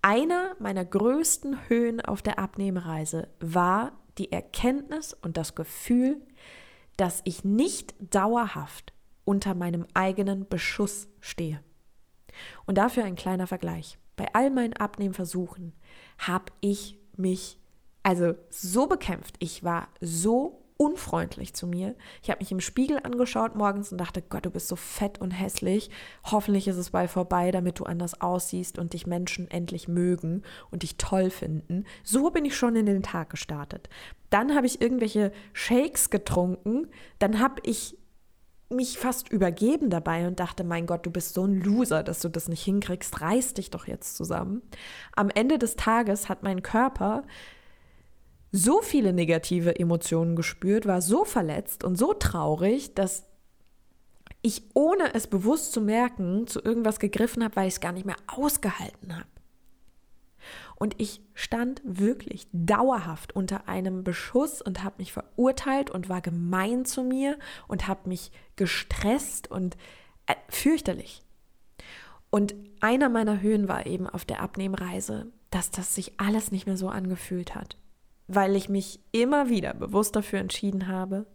einer 0.00 0.56
meiner 0.58 0.86
größten 0.86 1.68
Höhen 1.68 2.00
auf 2.00 2.22
der 2.22 2.38
Abnehmreise 2.38 3.28
war 3.40 3.92
die 4.18 4.32
Erkenntnis 4.32 5.14
und 5.14 5.36
das 5.36 5.54
Gefühl, 5.54 6.20
dass 6.96 7.20
ich 7.24 7.44
nicht 7.44 7.94
dauerhaft 8.14 8.92
unter 9.24 9.54
meinem 9.54 9.86
eigenen 9.94 10.48
Beschuss 10.48 11.08
stehe. 11.20 11.62
Und 12.66 12.78
dafür 12.78 13.04
ein 13.04 13.16
kleiner 13.16 13.46
Vergleich. 13.46 13.98
Bei 14.16 14.26
all 14.34 14.50
meinen 14.50 14.72
Abnehmversuchen 14.74 15.72
habe 16.18 16.52
ich 16.60 16.98
mich 17.16 17.58
also 18.02 18.34
so 18.50 18.86
bekämpft. 18.86 19.36
Ich 19.38 19.64
war 19.64 19.88
so 20.00 20.64
unfreundlich 20.78 21.54
zu 21.54 21.66
mir. 21.66 21.94
Ich 22.22 22.30
habe 22.30 22.38
mich 22.38 22.52
im 22.52 22.60
Spiegel 22.60 23.00
angeschaut 23.02 23.56
morgens 23.56 23.92
und 23.92 23.98
dachte, 23.98 24.22
Gott, 24.22 24.46
du 24.46 24.50
bist 24.50 24.68
so 24.68 24.76
fett 24.76 25.20
und 25.20 25.32
hässlich. 25.32 25.90
Hoffentlich 26.24 26.68
ist 26.68 26.76
es 26.76 26.90
bald 26.90 27.10
vorbei, 27.10 27.50
damit 27.50 27.80
du 27.80 27.84
anders 27.84 28.20
aussiehst 28.20 28.78
und 28.78 28.92
dich 28.92 29.06
Menschen 29.06 29.50
endlich 29.50 29.88
mögen 29.88 30.44
und 30.70 30.84
dich 30.84 30.96
toll 30.96 31.30
finden. 31.30 31.84
So 32.04 32.30
bin 32.30 32.44
ich 32.44 32.56
schon 32.56 32.76
in 32.76 32.86
den 32.86 33.02
Tag 33.02 33.30
gestartet. 33.30 33.90
Dann 34.30 34.54
habe 34.54 34.66
ich 34.66 34.80
irgendwelche 34.80 35.32
Shakes 35.52 36.10
getrunken. 36.10 36.86
Dann 37.18 37.40
habe 37.40 37.60
ich 37.64 37.98
mich 38.70 38.98
fast 38.98 39.30
übergeben 39.30 39.90
dabei 39.90 40.28
und 40.28 40.38
dachte, 40.38 40.62
mein 40.62 40.86
Gott, 40.86 41.06
du 41.06 41.10
bist 41.10 41.34
so 41.34 41.44
ein 41.44 41.60
Loser, 41.60 42.04
dass 42.04 42.20
du 42.20 42.28
das 42.28 42.48
nicht 42.48 42.62
hinkriegst, 42.62 43.20
reiß 43.20 43.54
dich 43.54 43.70
doch 43.70 43.86
jetzt 43.86 44.16
zusammen. 44.16 44.62
Am 45.16 45.30
Ende 45.30 45.58
des 45.58 45.74
Tages 45.74 46.28
hat 46.28 46.42
mein 46.42 46.62
Körper 46.62 47.24
so 48.50 48.80
viele 48.80 49.12
negative 49.12 49.78
Emotionen 49.78 50.36
gespürt, 50.36 50.86
war 50.86 51.02
so 51.02 51.24
verletzt 51.24 51.84
und 51.84 51.96
so 51.96 52.14
traurig, 52.14 52.94
dass 52.94 53.24
ich 54.40 54.62
ohne 54.74 55.14
es 55.14 55.26
bewusst 55.26 55.72
zu 55.72 55.80
merken 55.80 56.46
zu 56.46 56.62
irgendwas 56.62 57.00
gegriffen 57.00 57.44
habe, 57.44 57.56
weil 57.56 57.68
ich 57.68 57.74
es 57.74 57.80
gar 57.80 57.92
nicht 57.92 58.06
mehr 58.06 58.16
ausgehalten 58.26 59.16
habe. 59.16 59.26
Und 60.76 60.94
ich 60.98 61.20
stand 61.34 61.82
wirklich 61.84 62.46
dauerhaft 62.52 63.34
unter 63.34 63.68
einem 63.68 64.04
Beschuss 64.04 64.62
und 64.62 64.84
habe 64.84 64.96
mich 64.98 65.12
verurteilt 65.12 65.90
und 65.90 66.08
war 66.08 66.20
gemein 66.20 66.84
zu 66.84 67.02
mir 67.02 67.36
und 67.66 67.88
habe 67.88 68.08
mich 68.08 68.30
gestresst 68.54 69.50
und 69.50 69.76
äh, 70.26 70.36
fürchterlich. 70.48 71.22
Und 72.30 72.54
einer 72.80 73.08
meiner 73.08 73.40
Höhen 73.40 73.66
war 73.66 73.86
eben 73.86 74.06
auf 74.06 74.24
der 74.24 74.40
Abnehmreise, 74.40 75.26
dass 75.50 75.72
das 75.72 75.94
sich 75.96 76.20
alles 76.20 76.52
nicht 76.52 76.66
mehr 76.66 76.76
so 76.76 76.88
angefühlt 76.88 77.56
hat 77.56 77.77
weil 78.28 78.54
ich 78.54 78.68
mich 78.68 79.00
immer 79.10 79.48
wieder 79.48 79.74
bewusst 79.74 80.14
dafür 80.14 80.38
entschieden 80.38 80.86
habe, 80.86 81.26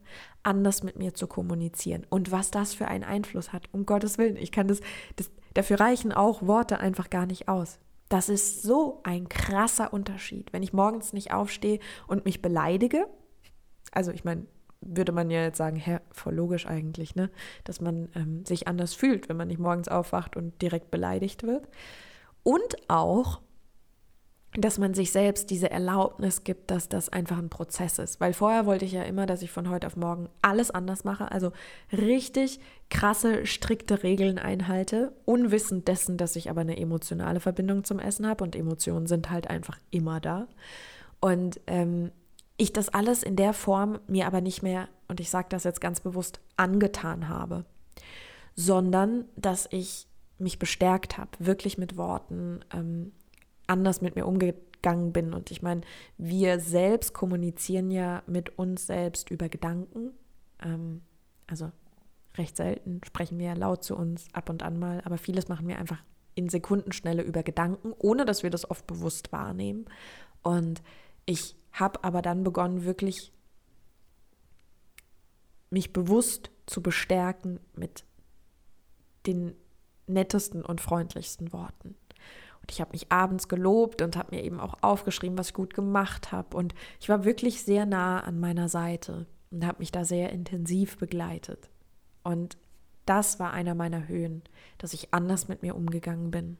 anders 0.44 0.84
mit 0.84 0.98
mir 0.98 1.14
zu 1.14 1.28
kommunizieren. 1.28 2.06
Und 2.10 2.32
was 2.32 2.52
das 2.52 2.74
für 2.74 2.88
einen 2.88 3.04
Einfluss 3.04 3.52
hat, 3.52 3.68
um 3.72 3.86
Gottes 3.86 4.18
Willen, 4.18 4.38
ich 4.38 4.52
kann 4.52 4.68
das, 4.68 4.80
das 5.16 5.32
dafür 5.54 5.80
reichen 5.80 6.12
auch 6.12 6.44
Worte 6.44 6.80
einfach 6.80 7.10
gar 7.10 7.26
nicht 7.26 7.48
aus. 7.48 7.80
Das 8.10 8.30
ist 8.30 8.62
so 8.62 9.02
ein 9.04 9.28
krasser 9.28 9.92
Unterschied, 9.92 10.54
wenn 10.54 10.62
ich 10.62 10.72
morgens 10.72 11.14
nicht 11.14 11.34
aufstehe 11.34 11.80
und 12.08 12.26
mich 12.26 12.42
beleidige. 12.42 13.08
Also 13.92 14.12
ich 14.12 14.24
meine, 14.24 14.46
würde 14.82 15.12
man 15.12 15.32
ja 15.32 15.42
jetzt 15.42 15.58
sagen, 15.58 15.78
hä, 15.78 16.00
voll 16.12 16.36
logisch 16.36 16.68
eigentlich, 16.68 17.16
ne? 17.16 17.30
Dass 17.64 17.82
man 17.82 18.10
ähm, 18.16 18.46
sich 18.46 18.68
anders 18.68 18.94
fühlt, 18.94 19.30
wenn 19.30 19.38
man 19.38 19.48
nicht 19.48 19.60
morgens 19.60 19.88
aufwacht 19.88 20.36
und 20.36 20.62
direkt 20.62 20.92
beleidigt 20.92 21.44
wird. 21.44 21.68
Und 22.44 22.76
auch, 22.90 23.42
dass 24.56 24.78
man 24.78 24.94
sich 24.94 25.12
selbst 25.12 25.50
diese 25.50 25.72
Erlaubnis 25.72 26.44
gibt, 26.44 26.70
dass 26.70 26.88
das 26.88 27.10
einfach 27.10 27.38
ein 27.38 27.50
Prozess 27.50 27.98
ist. 27.98 28.22
Weil 28.22 28.34
vorher 28.34 28.66
wollte 28.66 28.86
ich 28.86 28.92
ja 28.92 29.04
immer, 29.04 29.26
dass 29.26 29.42
ich 29.42 29.52
von 29.52 29.70
heute 29.70 29.88
auf 29.88 29.96
morgen 29.96 30.30
alles 30.42 30.70
anders 30.70 31.04
mache, 31.04 31.32
also 31.32 31.52
richtig 31.92 32.60
krasse, 32.90 33.46
strikte 33.46 34.04
Regeln 34.04 34.38
einhalte, 34.38 35.14
unwissend 35.26 35.88
dessen, 35.88 36.18
dass 36.18 36.36
ich 36.36 36.50
aber 36.50 36.62
eine 36.62 36.78
emotionale 36.78 37.40
Verbindung 37.40 37.84
zum 37.84 38.00
Essen 38.00 38.28
habe 38.28 38.44
und 38.44 38.56
Emotionen 38.56 39.08
sind 39.08 39.32
halt 39.32 39.50
einfach 39.50 39.80
immer 39.90 40.20
da. 40.20 40.48
Und 41.20 41.60
ähm, 41.68 42.12
ich 42.58 42.74
das 42.74 42.90
alles 42.90 43.24
in 43.24 43.36
der 43.36 43.54
Form 43.54 44.00
mir 44.08 44.28
aber 44.28 44.42
nicht 44.42 44.62
mehr, 44.62 44.88
und 45.08 45.20
ich 45.20 45.30
sage 45.30 45.48
das 45.50 45.64
jetzt 45.64 45.82
ganz 45.82 46.00
bewusst, 46.00 46.40
angetan 46.58 47.28
habe, 47.28 47.66
sondern 48.56 49.26
dass 49.36 49.68
ich 49.72 50.08
mich 50.38 50.60
bestärkt 50.60 51.18
habe, 51.18 51.32
wirklich 51.40 51.78
mit 51.78 51.98
Worten, 51.98 52.60
ähm, 52.74 53.12
anders 53.68 54.02
mit 54.02 54.16
mir 54.16 54.26
umgegangen 54.26 55.14
bin. 55.14 55.34
Und 55.34 55.52
ich 55.52 55.62
meine, 55.62 55.82
wir 56.18 56.60
selbst 56.60 57.14
kommunizieren 57.14 57.92
ja 57.92 58.24
mit 58.28 58.58
uns 58.58 58.88
selbst 58.88 59.30
über 59.32 59.50
Gedanken. 59.50 60.12
Ähm, 60.62 61.02
also 61.48 61.72
recht 62.38 62.58
selten 62.58 63.02
sprechen 63.06 63.38
wir 63.38 63.48
ja 63.48 63.54
laut 63.54 63.84
zu 63.84 63.96
uns 63.96 64.26
ab 64.34 64.50
und 64.50 64.64
an 64.64 64.80
mal, 64.80 65.02
aber 65.06 65.18
vieles 65.18 65.48
machen 65.48 65.68
wir 65.68 65.78
einfach 65.78 66.04
in 66.36 66.50
Sekundenschnelle 66.50 67.22
über 67.22 67.44
Gedanken, 67.44 67.94
ohne 67.98 68.26
dass 68.26 68.44
wir 68.44 68.50
das 68.50 68.70
oft 68.70 68.88
bewusst 68.88 69.32
wahrnehmen. 69.32 69.86
Und 70.42 70.82
ich 71.26 71.56
habe 71.72 72.04
aber 72.04 72.22
dann 72.22 72.44
begonnen, 72.44 72.86
wirklich 72.86 73.32
mich 75.70 75.94
bewusst 75.94 76.52
zu 76.66 76.82
bestärken 76.82 77.60
mit 77.76 78.04
den 79.26 79.56
nettesten 80.08 80.64
und 80.64 80.82
freundlichsten 80.82 81.54
Worten. 81.54 81.96
Und 82.64 82.72
ich 82.72 82.82
habe 82.82 82.94
mich 82.94 83.12
abends 83.12 83.50
gelobt 83.50 84.02
und 84.02 84.16
habe 84.16 84.36
mir 84.36 84.44
eben 84.44 84.60
auch 84.60 84.76
aufgeschrieben, 84.82 85.38
was 85.38 85.50
ich 85.50 85.54
gut 85.54 85.74
gemacht 85.74 86.32
habe. 86.32 86.56
Und 86.56 86.74
ich 87.00 87.10
war 87.10 87.26
wirklich 87.26 87.62
sehr 87.62 87.86
nah 87.86 88.22
an 88.22 88.40
meiner 88.40 88.70
Seite 88.70 89.28
und 89.52 89.66
habe 89.66 89.80
mich 89.80 89.92
da 89.92 90.06
sehr 90.06 90.32
intensiv 90.32 90.98
begleitet. 90.98 91.70
Und 92.24 92.58
das 93.06 93.38
war 93.38 93.52
einer 93.52 93.76
meiner 93.76 94.08
Höhen, 94.08 94.44
dass 94.78 94.94
ich 94.94 95.14
anders 95.14 95.50
mit 95.50 95.62
mir 95.62 95.76
umgegangen 95.76 96.32
bin. 96.32 96.58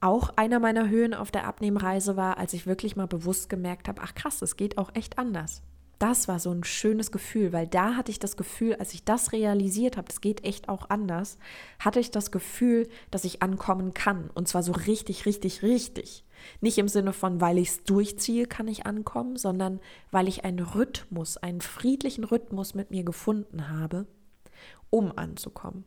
Auch 0.00 0.30
einer 0.36 0.58
meiner 0.58 0.88
Höhen 0.88 1.14
auf 1.14 1.30
der 1.30 1.46
Abnehmreise 1.46 2.16
war, 2.16 2.38
als 2.38 2.52
ich 2.54 2.66
wirklich 2.66 2.96
mal 2.96 3.06
bewusst 3.06 3.48
gemerkt 3.48 3.86
habe, 3.88 4.02
ach 4.02 4.14
krass, 4.14 4.42
es 4.42 4.56
geht 4.56 4.78
auch 4.78 4.94
echt 4.94 5.18
anders 5.18 5.62
das 5.98 6.28
war 6.28 6.38
so 6.38 6.50
ein 6.50 6.64
schönes 6.64 7.10
Gefühl, 7.10 7.52
weil 7.52 7.66
da 7.66 7.94
hatte 7.94 8.10
ich 8.10 8.18
das 8.18 8.36
Gefühl, 8.36 8.76
als 8.76 8.92
ich 8.92 9.04
das 9.04 9.32
realisiert 9.32 9.96
habe, 9.96 10.08
das 10.08 10.20
geht 10.20 10.44
echt 10.44 10.68
auch 10.68 10.90
anders, 10.90 11.38
hatte 11.78 12.00
ich 12.00 12.10
das 12.10 12.30
Gefühl, 12.30 12.88
dass 13.10 13.24
ich 13.24 13.42
ankommen 13.42 13.94
kann. 13.94 14.30
Und 14.34 14.48
zwar 14.48 14.62
so 14.62 14.72
richtig, 14.72 15.26
richtig, 15.26 15.62
richtig. 15.62 16.24
Nicht 16.60 16.76
im 16.78 16.88
Sinne 16.88 17.12
von, 17.12 17.40
weil 17.40 17.58
ich 17.58 17.70
es 17.70 17.84
durchziehe, 17.84 18.46
kann 18.46 18.68
ich 18.68 18.84
ankommen, 18.84 19.36
sondern 19.36 19.80
weil 20.10 20.28
ich 20.28 20.44
einen 20.44 20.60
Rhythmus, 20.60 21.38
einen 21.38 21.62
friedlichen 21.62 22.24
Rhythmus 22.24 22.74
mit 22.74 22.90
mir 22.90 23.04
gefunden 23.04 23.70
habe, 23.70 24.06
um 24.90 25.16
anzukommen 25.16 25.84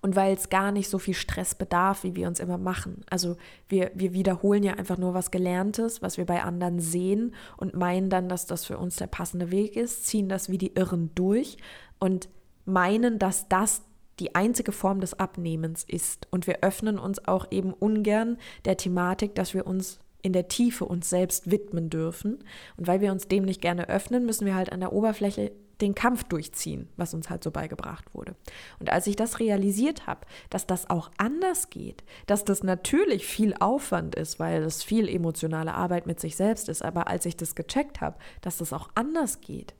und 0.00 0.16
weil 0.16 0.34
es 0.34 0.48
gar 0.48 0.72
nicht 0.72 0.88
so 0.88 0.98
viel 0.98 1.14
Stress 1.14 1.54
bedarf, 1.54 2.04
wie 2.04 2.16
wir 2.16 2.28
uns 2.28 2.40
immer 2.40 2.58
machen. 2.58 3.02
Also 3.10 3.36
wir, 3.68 3.90
wir 3.94 4.12
wiederholen 4.12 4.62
ja 4.62 4.74
einfach 4.74 4.98
nur 4.98 5.14
was 5.14 5.30
Gelerntes, 5.30 6.02
was 6.02 6.18
wir 6.18 6.26
bei 6.26 6.42
anderen 6.42 6.80
sehen 6.80 7.34
und 7.56 7.74
meinen 7.74 8.10
dann, 8.10 8.28
dass 8.28 8.46
das 8.46 8.64
für 8.64 8.78
uns 8.78 8.96
der 8.96 9.06
passende 9.06 9.50
Weg 9.50 9.76
ist, 9.76 10.06
ziehen 10.06 10.28
das 10.28 10.50
wie 10.50 10.58
die 10.58 10.74
Irren 10.74 11.10
durch 11.14 11.56
und 11.98 12.28
meinen, 12.64 13.18
dass 13.18 13.48
das 13.48 13.82
die 14.18 14.34
einzige 14.34 14.72
Form 14.72 15.00
des 15.00 15.18
Abnehmens 15.18 15.84
ist. 15.84 16.26
Und 16.30 16.46
wir 16.46 16.62
öffnen 16.62 16.98
uns 16.98 17.26
auch 17.26 17.46
eben 17.50 17.72
ungern 17.72 18.38
der 18.64 18.76
Thematik, 18.76 19.34
dass 19.34 19.54
wir 19.54 19.66
uns 19.66 20.00
in 20.22 20.32
der 20.32 20.48
Tiefe 20.48 20.84
uns 20.84 21.08
selbst 21.08 21.50
widmen 21.50 21.90
dürfen. 21.90 22.38
Und 22.76 22.86
weil 22.86 23.00
wir 23.00 23.12
uns 23.12 23.28
dem 23.28 23.44
nicht 23.44 23.60
gerne 23.60 23.88
öffnen, 23.88 24.26
müssen 24.26 24.46
wir 24.46 24.54
halt 24.54 24.72
an 24.72 24.80
der 24.80 24.92
Oberfläche 24.92 25.52
den 25.80 25.94
Kampf 25.94 26.24
durchziehen, 26.24 26.88
was 26.96 27.12
uns 27.12 27.28
halt 27.28 27.44
so 27.44 27.50
beigebracht 27.50 28.14
wurde. 28.14 28.34
Und 28.78 28.90
als 28.90 29.06
ich 29.06 29.16
das 29.16 29.40
realisiert 29.40 30.06
habe, 30.06 30.26
dass 30.48 30.66
das 30.66 30.88
auch 30.88 31.10
anders 31.18 31.70
geht, 31.70 32.02
dass 32.26 32.44
das 32.44 32.62
natürlich 32.62 33.26
viel 33.26 33.54
Aufwand 33.54 34.14
ist, 34.14 34.38
weil 34.38 34.62
es 34.62 34.82
viel 34.82 35.08
emotionale 35.08 35.74
Arbeit 35.74 36.06
mit 36.06 36.20
sich 36.20 36.36
selbst 36.36 36.68
ist, 36.68 36.82
aber 36.82 37.08
als 37.08 37.26
ich 37.26 37.36
das 37.36 37.54
gecheckt 37.54 38.00
habe, 38.00 38.18
dass 38.40 38.56
das 38.58 38.72
auch 38.72 38.88
anders 38.94 39.40
geht, 39.40 39.74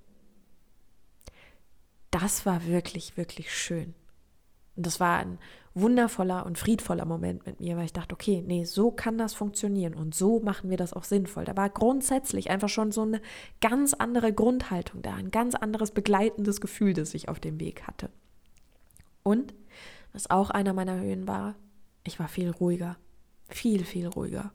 das 2.10 2.46
war 2.46 2.66
wirklich, 2.66 3.16
wirklich 3.16 3.54
schön. 3.54 3.94
Und 4.76 4.86
das 4.86 5.00
war 5.00 5.18
ein 5.18 5.38
wundervoller 5.74 6.46
und 6.46 6.58
friedvoller 6.58 7.04
Moment 7.04 7.46
mit 7.46 7.60
mir, 7.60 7.76
weil 7.76 7.84
ich 7.84 7.92
dachte, 7.92 8.14
okay, 8.14 8.42
nee, 8.46 8.64
so 8.64 8.90
kann 8.90 9.18
das 9.18 9.34
funktionieren 9.34 9.94
und 9.94 10.14
so 10.14 10.40
machen 10.40 10.70
wir 10.70 10.76
das 10.76 10.92
auch 10.92 11.04
sinnvoll. 11.04 11.44
Da 11.44 11.56
war 11.56 11.68
grundsätzlich 11.68 12.50
einfach 12.50 12.68
schon 12.68 12.92
so 12.92 13.02
eine 13.02 13.20
ganz 13.60 13.92
andere 13.92 14.32
Grundhaltung 14.32 15.02
da, 15.02 15.14
ein 15.14 15.30
ganz 15.30 15.54
anderes 15.54 15.90
begleitendes 15.90 16.60
Gefühl, 16.60 16.94
das 16.94 17.14
ich 17.14 17.28
auf 17.28 17.40
dem 17.40 17.60
Weg 17.60 17.82
hatte. 17.86 18.10
Und, 19.22 19.54
was 20.12 20.30
auch 20.30 20.50
einer 20.50 20.72
meiner 20.72 20.98
Höhen 20.98 21.28
war, 21.28 21.56
ich 22.04 22.18
war 22.18 22.28
viel 22.28 22.50
ruhiger, 22.50 22.96
viel, 23.48 23.84
viel 23.84 24.06
ruhiger 24.06 24.52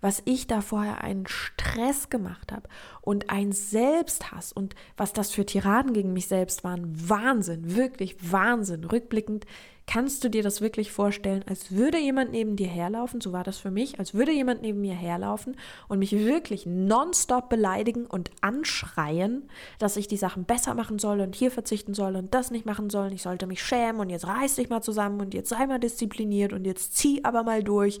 was 0.00 0.22
ich 0.24 0.46
da 0.46 0.60
vorher 0.60 1.02
einen 1.02 1.26
Stress 1.26 2.10
gemacht 2.10 2.52
habe 2.52 2.68
und 3.00 3.30
ein 3.30 3.52
Selbsthass 3.52 4.52
und 4.52 4.74
was 4.96 5.12
das 5.12 5.30
für 5.30 5.46
Tiraden 5.46 5.92
gegen 5.92 6.12
mich 6.12 6.26
selbst 6.26 6.64
waren, 6.64 7.08
Wahnsinn, 7.08 7.74
wirklich 7.76 8.16
Wahnsinn. 8.32 8.84
Rückblickend 8.84 9.46
kannst 9.86 10.22
du 10.22 10.28
dir 10.28 10.42
das 10.42 10.60
wirklich 10.60 10.92
vorstellen, 10.92 11.44
als 11.48 11.72
würde 11.72 11.98
jemand 11.98 12.32
neben 12.32 12.56
dir 12.56 12.68
herlaufen, 12.68 13.20
so 13.20 13.32
war 13.32 13.44
das 13.44 13.58
für 13.58 13.70
mich, 13.70 13.98
als 13.98 14.14
würde 14.14 14.32
jemand 14.32 14.62
neben 14.62 14.80
mir 14.80 14.94
herlaufen 14.94 15.56
und 15.88 15.98
mich 15.98 16.12
wirklich 16.12 16.66
nonstop 16.66 17.48
beleidigen 17.48 18.06
und 18.06 18.30
anschreien, 18.40 19.48
dass 19.78 19.96
ich 19.96 20.08
die 20.08 20.16
Sachen 20.16 20.44
besser 20.44 20.74
machen 20.74 20.98
soll 20.98 21.20
und 21.20 21.34
hier 21.34 21.50
verzichten 21.50 21.94
soll 21.94 22.16
und 22.16 22.32
das 22.32 22.50
nicht 22.50 22.66
machen 22.66 22.90
soll. 22.90 23.12
Ich 23.12 23.22
sollte 23.22 23.46
mich 23.46 23.62
schämen 23.62 24.00
und 24.00 24.10
jetzt 24.10 24.26
reiß 24.26 24.56
dich 24.56 24.68
mal 24.68 24.82
zusammen 24.82 25.20
und 25.20 25.34
jetzt 25.34 25.48
sei 25.48 25.66
mal 25.66 25.80
diszipliniert 25.80 26.52
und 26.52 26.64
jetzt 26.64 26.96
zieh 26.96 27.24
aber 27.24 27.42
mal 27.42 27.62
durch. 27.62 27.98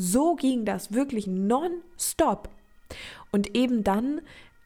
So 0.00 0.34
ging 0.34 0.64
das 0.64 0.94
wirklich 0.94 1.26
nonstop. 1.26 2.48
Und 3.32 3.54
eben 3.54 3.84
dann 3.84 4.22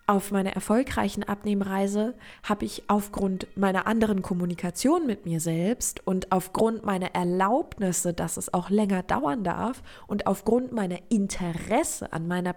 auf 0.07 0.31
meiner 0.31 0.53
erfolgreichen 0.53 1.25
Abnehmreise 1.25 2.15
habe 2.45 2.65
ich 2.65 2.85
aufgrund 2.87 3.49
meiner 3.57 3.89
anderen 3.89 4.23
Kommunikation 4.23 5.09
mit 5.09 5.27
mir 5.27 5.41
selbst 5.41 6.07
und 6.07 6.31
aufgrund 6.31 6.85
meiner 6.85 7.17
Erlaubnisse, 7.17 8.15
dass 8.15 8.37
es 8.37 8.55
auch 8.55 8.71
länger 8.71 9.03
dauern 9.03 9.43
darf 9.43 9.83
und 10.07 10.29
aufgrund 10.29 10.71
meiner 10.71 10.99
Interesse 11.09 12.13
an 12.13 12.29
meiner 12.29 12.55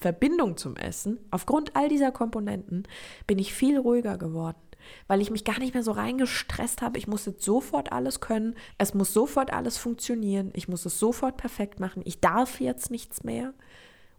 Verbindung 0.00 0.56
zum 0.56 0.74
Essen, 0.74 1.20
aufgrund 1.30 1.76
all 1.76 1.88
dieser 1.88 2.10
Komponenten, 2.10 2.88
bin 3.28 3.38
ich 3.38 3.54
viel 3.54 3.78
ruhiger 3.78 4.18
geworden 4.18 4.69
weil 5.06 5.20
ich 5.20 5.30
mich 5.30 5.44
gar 5.44 5.58
nicht 5.58 5.74
mehr 5.74 5.82
so 5.82 5.92
reingestresst 5.92 6.82
habe. 6.82 6.98
Ich 6.98 7.06
muss 7.06 7.26
jetzt 7.26 7.42
sofort 7.42 7.92
alles 7.92 8.20
können. 8.20 8.54
Es 8.78 8.94
muss 8.94 9.12
sofort 9.12 9.52
alles 9.52 9.76
funktionieren. 9.76 10.50
Ich 10.54 10.68
muss 10.68 10.84
es 10.86 10.98
sofort 10.98 11.36
perfekt 11.36 11.80
machen. 11.80 12.02
Ich 12.04 12.20
darf 12.20 12.60
jetzt 12.60 12.90
nichts 12.90 13.24
mehr. 13.24 13.54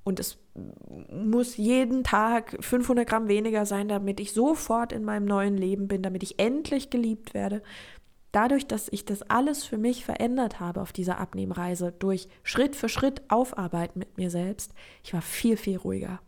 Und 0.04 0.20
es 0.20 0.40
muss 1.12 1.58
jeden 1.58 2.04
Tag 2.04 2.58
500 2.60 3.08
Gramm 3.08 3.28
weniger 3.28 3.66
sein, 3.66 3.88
damit 3.88 4.20
ich 4.20 4.34
sofort 4.34 4.92
in 4.92 5.04
meinem 5.04 5.26
neuen 5.26 5.58
Leben 5.58 5.88
bin, 5.88 6.02
damit 6.02 6.24
ich 6.24 6.40
endlich 6.40 6.90
geliebt 6.90 7.34
werde. 7.34 7.62
Dadurch, 8.32 8.66
dass 8.66 8.88
ich 8.90 9.06
das 9.06 9.24
alles 9.24 9.66
für 9.66 9.78
mich 9.78 10.06
verändert 10.06 10.60
habe 10.60 10.82
auf 10.82 10.94
dieser 10.94 11.20
Abnehmreise, 11.20 11.92
durch 11.92 12.30
Schritt 12.44 12.76
für 12.76 12.90
Schritt 12.90 13.22
aufarbeiten 13.30 14.00
mit 14.00 14.18
mir 14.18 14.32
selbst, 14.32 14.74
ich 15.04 15.14
war 15.14 15.22
viel, 15.22 15.58
viel 15.58 15.78
ruhiger. 15.78 16.22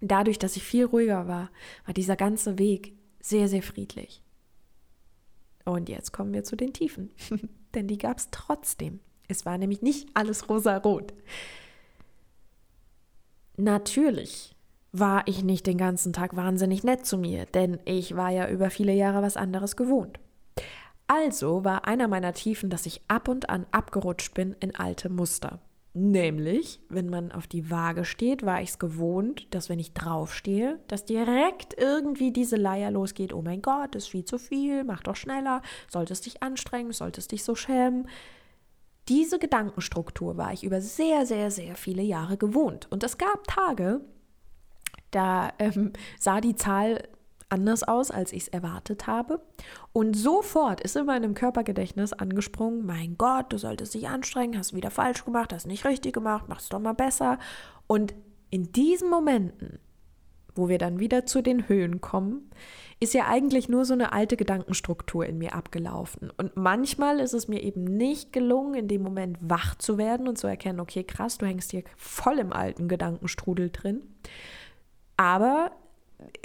Dadurch, 0.00 0.38
dass 0.38 0.56
ich 0.56 0.64
viel 0.64 0.86
ruhiger 0.86 1.28
war, 1.28 1.50
war 1.84 1.94
dieser 1.94 2.16
ganze 2.16 2.58
Weg 2.58 2.94
sehr, 3.22 3.48
sehr 3.48 3.62
friedlich. 3.62 4.22
Und 5.64 5.88
jetzt 5.88 6.12
kommen 6.12 6.34
wir 6.34 6.44
zu 6.44 6.56
den 6.56 6.72
Tiefen, 6.72 7.10
denn 7.74 7.88
die 7.88 7.98
gab 7.98 8.18
es 8.18 8.28
trotzdem. 8.30 9.00
Es 9.28 9.46
war 9.46 9.56
nämlich 9.56 9.80
nicht 9.80 10.10
alles 10.14 10.48
rosa-rot. 10.48 11.14
Natürlich 13.56 14.54
war 14.90 15.26
ich 15.26 15.42
nicht 15.42 15.66
den 15.66 15.78
ganzen 15.78 16.12
Tag 16.12 16.36
wahnsinnig 16.36 16.84
nett 16.84 17.06
zu 17.06 17.16
mir, 17.16 17.46
denn 17.46 17.78
ich 17.84 18.16
war 18.16 18.30
ja 18.30 18.48
über 18.48 18.68
viele 18.68 18.92
Jahre 18.92 19.22
was 19.22 19.36
anderes 19.36 19.76
gewohnt. 19.76 20.18
Also 21.06 21.64
war 21.64 21.86
einer 21.86 22.08
meiner 22.08 22.34
Tiefen, 22.34 22.70
dass 22.70 22.86
ich 22.86 23.00
ab 23.08 23.28
und 23.28 23.48
an 23.48 23.66
abgerutscht 23.70 24.34
bin 24.34 24.54
in 24.60 24.74
alte 24.74 25.08
Muster. 25.08 25.60
Nämlich, 25.94 26.80
wenn 26.88 27.10
man 27.10 27.32
auf 27.32 27.46
die 27.46 27.70
Waage 27.70 28.06
steht, 28.06 28.46
war 28.46 28.62
ich 28.62 28.70
es 28.70 28.78
gewohnt, 28.78 29.46
dass 29.54 29.68
wenn 29.68 29.78
ich 29.78 29.92
draufstehe, 29.92 30.80
dass 30.88 31.04
direkt 31.04 31.78
irgendwie 31.78 32.32
diese 32.32 32.56
Leier 32.56 32.90
losgeht. 32.90 33.34
Oh 33.34 33.42
mein 33.42 33.60
Gott, 33.60 33.94
ist 33.94 34.08
viel 34.08 34.24
zu 34.24 34.38
viel, 34.38 34.84
mach 34.84 35.02
doch 35.02 35.16
schneller, 35.16 35.60
solltest 35.88 36.24
dich 36.24 36.42
anstrengen, 36.42 36.92
solltest 36.92 37.32
dich 37.32 37.44
so 37.44 37.54
schämen. 37.54 38.08
Diese 39.08 39.38
Gedankenstruktur 39.38 40.38
war 40.38 40.54
ich 40.54 40.64
über 40.64 40.80
sehr, 40.80 41.26
sehr, 41.26 41.50
sehr 41.50 41.74
viele 41.74 42.02
Jahre 42.02 42.38
gewohnt. 42.38 42.90
Und 42.90 43.04
es 43.04 43.18
gab 43.18 43.46
Tage, 43.46 44.00
da 45.10 45.52
ähm, 45.58 45.92
sah 46.18 46.40
die 46.40 46.56
Zahl 46.56 47.06
anders 47.52 47.84
aus, 47.84 48.10
als 48.10 48.32
ich 48.32 48.42
es 48.42 48.48
erwartet 48.48 49.06
habe. 49.06 49.40
Und 49.92 50.14
sofort 50.14 50.80
ist 50.80 50.96
in 50.96 51.06
meinem 51.06 51.34
Körpergedächtnis 51.34 52.12
angesprungen, 52.12 52.84
mein 52.84 53.16
Gott, 53.18 53.52
du 53.52 53.58
solltest 53.58 53.94
dich 53.94 54.08
anstrengen, 54.08 54.58
hast 54.58 54.74
wieder 54.74 54.90
falsch 54.90 55.24
gemacht, 55.24 55.52
hast 55.52 55.66
nicht 55.66 55.84
richtig 55.84 56.14
gemacht, 56.14 56.48
machst 56.48 56.64
es 56.64 56.68
doch 56.70 56.80
mal 56.80 56.94
besser. 56.94 57.38
Und 57.86 58.14
in 58.50 58.72
diesen 58.72 59.10
Momenten, 59.10 59.78
wo 60.54 60.68
wir 60.68 60.78
dann 60.78 60.98
wieder 60.98 61.24
zu 61.26 61.42
den 61.42 61.68
Höhen 61.68 62.00
kommen, 62.00 62.50
ist 63.00 63.14
ja 63.14 63.26
eigentlich 63.26 63.68
nur 63.68 63.84
so 63.84 63.94
eine 63.94 64.12
alte 64.12 64.36
Gedankenstruktur 64.36 65.26
in 65.26 65.38
mir 65.38 65.54
abgelaufen. 65.54 66.30
Und 66.36 66.56
manchmal 66.56 67.18
ist 67.18 67.32
es 67.32 67.48
mir 67.48 67.62
eben 67.62 67.84
nicht 67.84 68.32
gelungen, 68.32 68.74
in 68.74 68.88
dem 68.88 69.02
Moment 69.02 69.38
wach 69.40 69.74
zu 69.74 69.98
werden 69.98 70.28
und 70.28 70.38
zu 70.38 70.46
erkennen, 70.46 70.80
okay, 70.80 71.02
krass, 71.02 71.38
du 71.38 71.46
hängst 71.46 71.70
hier 71.72 71.82
voll 71.96 72.38
im 72.38 72.52
alten 72.52 72.88
Gedankenstrudel 72.88 73.70
drin. 73.70 74.02
Aber 75.16 75.72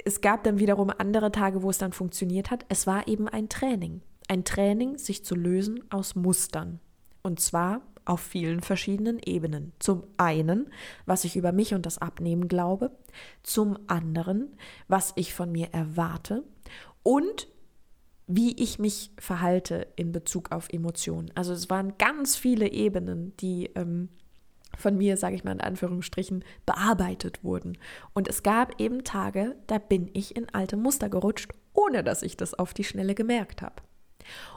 es 0.04 0.20
gab 0.20 0.44
dann 0.44 0.58
wiederum 0.58 0.90
andere 0.96 1.32
Tage, 1.32 1.62
wo 1.62 1.70
es 1.70 1.78
dann 1.78 1.92
funktioniert 1.92 2.50
hat. 2.50 2.64
Es 2.68 2.86
war 2.86 3.08
eben 3.08 3.28
ein 3.28 3.48
Training. 3.48 4.02
Ein 4.28 4.44
Training, 4.44 4.98
sich 4.98 5.24
zu 5.24 5.34
lösen 5.34 5.84
aus 5.90 6.14
Mustern. 6.14 6.80
Und 7.22 7.40
zwar 7.40 7.82
auf 8.04 8.20
vielen 8.20 8.60
verschiedenen 8.60 9.18
Ebenen. 9.24 9.72
Zum 9.78 10.04
einen, 10.16 10.70
was 11.04 11.24
ich 11.24 11.36
über 11.36 11.52
mich 11.52 11.74
und 11.74 11.84
das 11.84 11.98
Abnehmen 11.98 12.48
glaube. 12.48 12.90
Zum 13.42 13.78
anderen, 13.86 14.56
was 14.88 15.12
ich 15.16 15.34
von 15.34 15.52
mir 15.52 15.68
erwarte. 15.72 16.42
Und 17.02 17.48
wie 18.26 18.52
ich 18.62 18.78
mich 18.78 19.10
verhalte 19.18 19.88
in 19.96 20.12
Bezug 20.12 20.52
auf 20.52 20.68
Emotionen. 20.70 21.30
Also 21.34 21.54
es 21.54 21.70
waren 21.70 21.96
ganz 21.96 22.36
viele 22.36 22.70
Ebenen, 22.70 23.34
die 23.38 23.70
ähm, 23.74 24.10
von 24.78 24.96
mir, 24.96 25.16
sage 25.16 25.34
ich 25.34 25.44
mal 25.44 25.52
in 25.52 25.60
Anführungsstrichen, 25.60 26.44
bearbeitet 26.66 27.44
wurden. 27.44 27.78
Und 28.14 28.28
es 28.28 28.42
gab 28.42 28.80
eben 28.80 29.04
Tage, 29.04 29.56
da 29.66 29.78
bin 29.78 30.10
ich 30.14 30.36
in 30.36 30.48
alte 30.54 30.76
Muster 30.76 31.08
gerutscht, 31.08 31.52
ohne 31.74 32.02
dass 32.02 32.22
ich 32.22 32.36
das 32.36 32.54
auf 32.54 32.74
die 32.74 32.84
Schnelle 32.84 33.14
gemerkt 33.14 33.62
habe. 33.62 33.76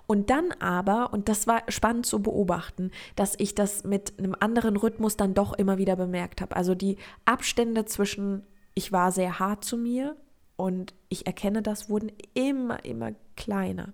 Und 0.08 0.30
dann 0.30 0.52
aber, 0.60 1.14
und 1.14 1.30
das 1.30 1.48
war 1.48 1.64
spannend 1.70 2.06
zu 2.06 2.22
beobachten, 2.22 2.92
dass 3.16 3.36
ich 3.38 3.56
das 3.56 3.84
mit 3.84 4.20
einem 4.20 4.36
anderen 4.40 4.76
Rhythmus 4.76 5.18
dann 5.18 5.34
doch 5.34 5.54
immer 5.54 5.78
wieder 5.78 5.96
bemerkt 5.96 6.42
habe. 6.42 6.56
Also 6.56 6.76
die 6.76 6.98
Abstände 7.26 7.86
zwischen, 7.86 8.44
ich 8.74 8.92
war 8.92 9.12
sehr 9.12 9.40
hart 9.40 9.64
zu 9.64 9.78
mir 9.78 10.16
und 10.58 10.94
ich 11.10 11.26
erkenne 11.28 11.62
das, 11.62 11.90
wurden 11.90 12.12
immer, 12.34 12.84
immer 12.84 13.14
kleiner 13.36 13.94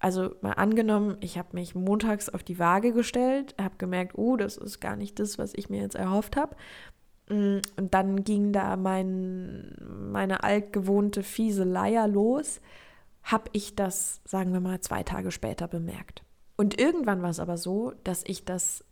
also 0.00 0.34
mal 0.40 0.52
angenommen, 0.52 1.18
ich 1.20 1.38
habe 1.38 1.50
mich 1.52 1.74
montags 1.74 2.30
auf 2.30 2.42
die 2.42 2.58
Waage 2.58 2.92
gestellt, 2.92 3.54
habe 3.60 3.76
gemerkt, 3.76 4.16
oh, 4.16 4.36
das 4.36 4.56
ist 4.56 4.80
gar 4.80 4.96
nicht 4.96 5.18
das, 5.20 5.38
was 5.38 5.52
ich 5.54 5.68
mir 5.68 5.82
jetzt 5.82 5.94
erhofft 5.94 6.36
habe. 6.36 6.56
Mm, 7.28 7.58
und 7.76 7.92
dann 7.94 8.24
ging 8.24 8.52
da 8.52 8.76
mein, 8.76 9.76
meine 10.10 10.42
altgewohnte 10.42 11.22
fiese 11.22 11.64
Leier 11.64 12.08
los, 12.08 12.62
habe 13.22 13.50
ich 13.52 13.76
das, 13.76 14.22
sagen 14.24 14.54
wir 14.54 14.60
mal, 14.60 14.80
zwei 14.80 15.02
Tage 15.02 15.30
später 15.30 15.68
bemerkt. 15.68 16.24
Und 16.56 16.80
irgendwann 16.80 17.22
war 17.22 17.30
es 17.30 17.40
aber 17.40 17.58
so, 17.58 17.92
dass 18.02 18.24
ich 18.26 18.46
das 18.46 18.84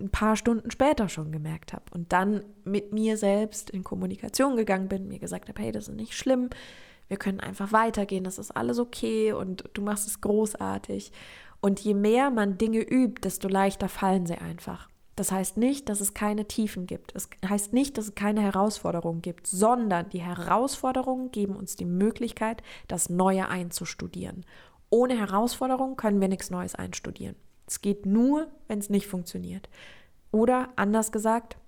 ein 0.00 0.10
paar 0.10 0.36
Stunden 0.36 0.70
später 0.70 1.08
schon 1.08 1.32
gemerkt 1.32 1.72
habe 1.72 1.84
und 1.92 2.12
dann 2.12 2.44
mit 2.64 2.92
mir 2.92 3.16
selbst 3.16 3.68
in 3.68 3.84
Kommunikation 3.84 4.56
gegangen 4.56 4.88
bin, 4.88 5.08
mir 5.08 5.18
gesagt 5.18 5.48
habe, 5.48 5.60
hey, 5.60 5.72
das 5.72 5.88
ist 5.88 5.96
nicht 5.96 6.14
schlimm, 6.14 6.50
wir 7.10 7.16
können 7.16 7.40
einfach 7.40 7.72
weitergehen, 7.72 8.22
das 8.22 8.38
ist 8.38 8.52
alles 8.52 8.78
okay 8.78 9.32
und 9.32 9.64
du 9.72 9.82
machst 9.82 10.06
es 10.06 10.20
großartig. 10.20 11.10
Und 11.60 11.80
je 11.80 11.94
mehr 11.94 12.30
man 12.30 12.56
Dinge 12.56 12.80
übt, 12.80 13.22
desto 13.22 13.48
leichter 13.48 13.88
fallen 13.88 14.26
sie 14.26 14.38
einfach. 14.38 14.88
Das 15.16 15.32
heißt 15.32 15.56
nicht, 15.56 15.88
dass 15.88 16.00
es 16.00 16.14
keine 16.14 16.46
Tiefen 16.46 16.86
gibt. 16.86 17.12
Es 17.16 17.28
heißt 17.46 17.72
nicht, 17.72 17.98
dass 17.98 18.06
es 18.06 18.14
keine 18.14 18.42
Herausforderungen 18.42 19.22
gibt, 19.22 19.48
sondern 19.48 20.08
die 20.08 20.22
Herausforderungen 20.22 21.32
geben 21.32 21.56
uns 21.56 21.74
die 21.74 21.84
Möglichkeit, 21.84 22.62
das 22.86 23.10
Neue 23.10 23.48
einzustudieren. 23.48 24.46
Ohne 24.88 25.18
Herausforderungen 25.18 25.96
können 25.96 26.20
wir 26.20 26.28
nichts 26.28 26.50
Neues 26.50 26.76
einstudieren. 26.76 27.34
Es 27.66 27.82
geht 27.82 28.06
nur, 28.06 28.46
wenn 28.68 28.78
es 28.78 28.88
nicht 28.88 29.08
funktioniert. 29.08 29.68
Oder 30.30 30.68
anders 30.76 31.10
gesagt, 31.10 31.58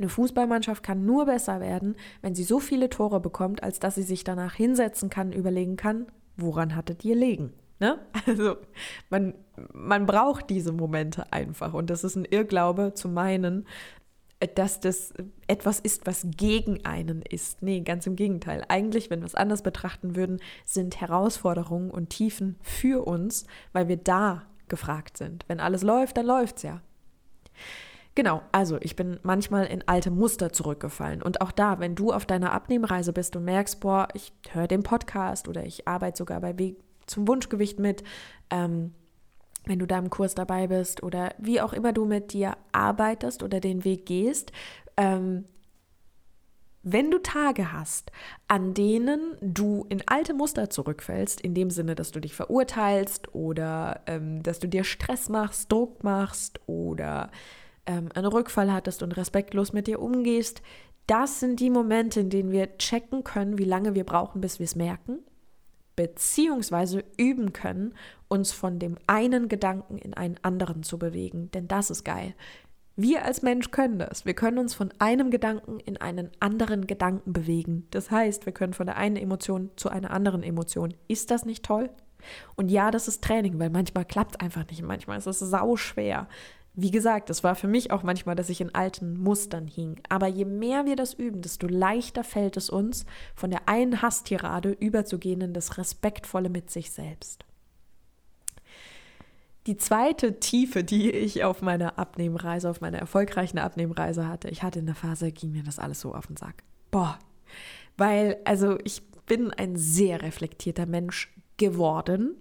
eine 0.00 0.08
Fußballmannschaft 0.08 0.82
kann 0.82 1.04
nur 1.04 1.26
besser 1.26 1.60
werden, 1.60 1.94
wenn 2.22 2.34
sie 2.34 2.44
so 2.44 2.58
viele 2.58 2.88
Tore 2.88 3.20
bekommt, 3.20 3.62
als 3.62 3.78
dass 3.78 3.94
sie 3.94 4.02
sich 4.02 4.24
danach 4.24 4.54
hinsetzen 4.54 5.10
kann, 5.10 5.32
überlegen 5.32 5.76
kann, 5.76 6.06
woran 6.36 6.74
hattet 6.74 7.04
ihr 7.04 7.14
legen? 7.14 7.52
Ne? 7.78 7.98
Also 8.26 8.56
man, 9.10 9.34
man 9.72 10.06
braucht 10.06 10.50
diese 10.50 10.72
Momente 10.72 11.32
einfach. 11.32 11.74
Und 11.74 11.90
das 11.90 12.04
ist 12.04 12.16
ein 12.16 12.24
Irrglaube 12.24 12.94
zu 12.94 13.08
meinen, 13.08 13.66
dass 14.54 14.80
das 14.80 15.12
etwas 15.48 15.80
ist, 15.80 16.06
was 16.06 16.26
gegen 16.36 16.84
einen 16.86 17.20
ist. 17.20 17.62
Nee, 17.62 17.80
ganz 17.80 18.06
im 18.06 18.16
Gegenteil. 18.16 18.64
Eigentlich, 18.68 19.10
wenn 19.10 19.20
wir 19.20 19.26
es 19.26 19.34
anders 19.34 19.62
betrachten 19.62 20.16
würden, 20.16 20.40
sind 20.64 21.00
Herausforderungen 21.00 21.90
und 21.90 22.08
Tiefen 22.08 22.58
für 22.62 23.06
uns, 23.06 23.44
weil 23.72 23.88
wir 23.88 23.98
da 23.98 24.46
gefragt 24.68 25.18
sind. 25.18 25.44
Wenn 25.48 25.60
alles 25.60 25.82
läuft, 25.82 26.16
dann 26.16 26.26
läuft 26.26 26.58
es 26.58 26.62
ja. 26.62 26.80
Genau, 28.20 28.42
also 28.52 28.76
ich 28.82 28.96
bin 28.96 29.18
manchmal 29.22 29.64
in 29.64 29.88
alte 29.88 30.10
Muster 30.10 30.52
zurückgefallen. 30.52 31.22
Und 31.22 31.40
auch 31.40 31.52
da, 31.52 31.80
wenn 31.80 31.94
du 31.94 32.12
auf 32.12 32.26
deiner 32.26 32.52
Abnehmreise 32.52 33.14
bist 33.14 33.34
und 33.34 33.46
merkst, 33.46 33.80
boah, 33.80 34.08
ich 34.12 34.34
höre 34.50 34.68
den 34.68 34.82
Podcast 34.82 35.48
oder 35.48 35.64
ich 35.64 35.88
arbeite 35.88 36.18
sogar 36.18 36.38
bei 36.42 36.58
Weg 36.58 36.76
zum 37.06 37.26
Wunschgewicht 37.26 37.78
mit, 37.78 38.04
ähm, 38.50 38.92
wenn 39.64 39.78
du 39.78 39.86
da 39.86 39.98
im 39.98 40.10
Kurs 40.10 40.34
dabei 40.34 40.66
bist 40.66 41.02
oder 41.02 41.34
wie 41.38 41.62
auch 41.62 41.72
immer 41.72 41.94
du 41.94 42.04
mit 42.04 42.34
dir 42.34 42.58
arbeitest 42.72 43.42
oder 43.42 43.58
den 43.58 43.86
Weg 43.86 44.04
gehst, 44.04 44.52
ähm, 44.98 45.46
wenn 46.82 47.10
du 47.10 47.22
Tage 47.22 47.72
hast, 47.72 48.12
an 48.48 48.74
denen 48.74 49.38
du 49.40 49.86
in 49.88 50.02
alte 50.04 50.34
Muster 50.34 50.68
zurückfällst, 50.68 51.40
in 51.40 51.54
dem 51.54 51.70
Sinne, 51.70 51.94
dass 51.94 52.10
du 52.10 52.20
dich 52.20 52.34
verurteilst 52.34 53.34
oder 53.34 54.02
ähm, 54.04 54.42
dass 54.42 54.58
du 54.58 54.68
dir 54.68 54.84
Stress 54.84 55.30
machst, 55.30 55.72
Druck 55.72 56.04
machst 56.04 56.60
oder 56.66 57.30
ähm, 57.90 58.08
einen 58.14 58.26
Rückfall 58.26 58.72
hattest 58.72 59.02
und 59.02 59.16
respektlos 59.16 59.72
mit 59.72 59.88
dir 59.88 60.00
umgehst, 60.00 60.62
das 61.06 61.40
sind 61.40 61.58
die 61.58 61.70
Momente, 61.70 62.20
in 62.20 62.30
denen 62.30 62.52
wir 62.52 62.78
checken 62.78 63.24
können, 63.24 63.58
wie 63.58 63.64
lange 63.64 63.96
wir 63.96 64.04
brauchen, 64.04 64.40
bis 64.40 64.60
wir 64.60 64.64
es 64.64 64.76
merken, 64.76 65.18
beziehungsweise 65.96 67.02
üben 67.16 67.52
können, 67.52 67.94
uns 68.28 68.52
von 68.52 68.78
dem 68.78 68.96
einen 69.08 69.48
Gedanken 69.48 69.98
in 69.98 70.14
einen 70.14 70.36
anderen 70.42 70.84
zu 70.84 70.98
bewegen. 70.98 71.50
Denn 71.50 71.66
das 71.66 71.90
ist 71.90 72.04
geil. 72.04 72.34
Wir 72.94 73.24
als 73.24 73.42
Mensch 73.42 73.72
können 73.72 73.98
das. 73.98 74.24
Wir 74.24 74.34
können 74.34 74.58
uns 74.58 74.74
von 74.74 74.92
einem 75.00 75.30
Gedanken 75.30 75.80
in 75.80 75.96
einen 75.96 76.30
anderen 76.38 76.86
Gedanken 76.86 77.32
bewegen. 77.32 77.88
Das 77.90 78.10
heißt, 78.10 78.46
wir 78.46 78.52
können 78.52 78.74
von 78.74 78.86
der 78.86 78.96
einen 78.96 79.16
Emotion 79.16 79.70
zu 79.74 79.88
einer 79.88 80.12
anderen 80.12 80.44
Emotion. 80.44 80.94
Ist 81.08 81.32
das 81.32 81.44
nicht 81.44 81.64
toll? 81.64 81.90
Und 82.54 82.70
ja, 82.70 82.90
das 82.90 83.08
ist 83.08 83.24
Training, 83.24 83.58
weil 83.58 83.70
manchmal 83.70 84.04
klappt 84.04 84.36
es 84.36 84.40
einfach 84.40 84.66
nicht. 84.68 84.82
Manchmal 84.82 85.18
ist 85.18 85.26
es 85.26 85.40
sau 85.40 85.76
schwer. 85.76 86.28
Wie 86.74 86.90
gesagt, 86.90 87.30
es 87.30 87.42
war 87.42 87.56
für 87.56 87.66
mich 87.66 87.90
auch 87.90 88.02
manchmal, 88.02 88.36
dass 88.36 88.48
ich 88.48 88.60
in 88.60 88.74
alten 88.74 89.18
Mustern 89.18 89.66
hing. 89.66 90.00
Aber 90.08 90.28
je 90.28 90.44
mehr 90.44 90.86
wir 90.86 90.96
das 90.96 91.14
üben, 91.14 91.42
desto 91.42 91.66
leichter 91.66 92.24
fällt 92.24 92.56
es 92.56 92.70
uns, 92.70 93.04
von 93.34 93.50
der 93.50 93.68
einen 93.68 94.02
Hasstirade 94.02 94.70
überzugehen 94.70 95.40
in 95.40 95.52
das 95.52 95.78
Respektvolle 95.78 96.48
mit 96.48 96.70
sich 96.70 96.92
selbst. 96.92 97.44
Die 99.66 99.76
zweite 99.76 100.40
Tiefe, 100.40 100.84
die 100.84 101.10
ich 101.10 101.44
auf 101.44 101.60
meiner 101.60 101.98
Abnehmreise, 101.98 102.70
auf 102.70 102.80
meiner 102.80 102.98
erfolgreichen 102.98 103.58
Abnehmreise 103.58 104.26
hatte, 104.26 104.48
ich 104.48 104.62
hatte 104.62 104.78
in 104.78 104.86
der 104.86 104.94
Phase, 104.94 105.32
ging 105.32 105.52
mir 105.52 105.62
das 105.62 105.78
alles 105.78 106.00
so 106.00 106.14
auf 106.14 106.28
den 106.28 106.36
Sack. 106.36 106.62
Boah, 106.90 107.18
weil, 107.96 108.38
also 108.44 108.78
ich 108.84 109.02
bin 109.26 109.50
ein 109.52 109.76
sehr 109.76 110.22
reflektierter 110.22 110.86
Mensch 110.86 111.32
geworden, 111.58 112.36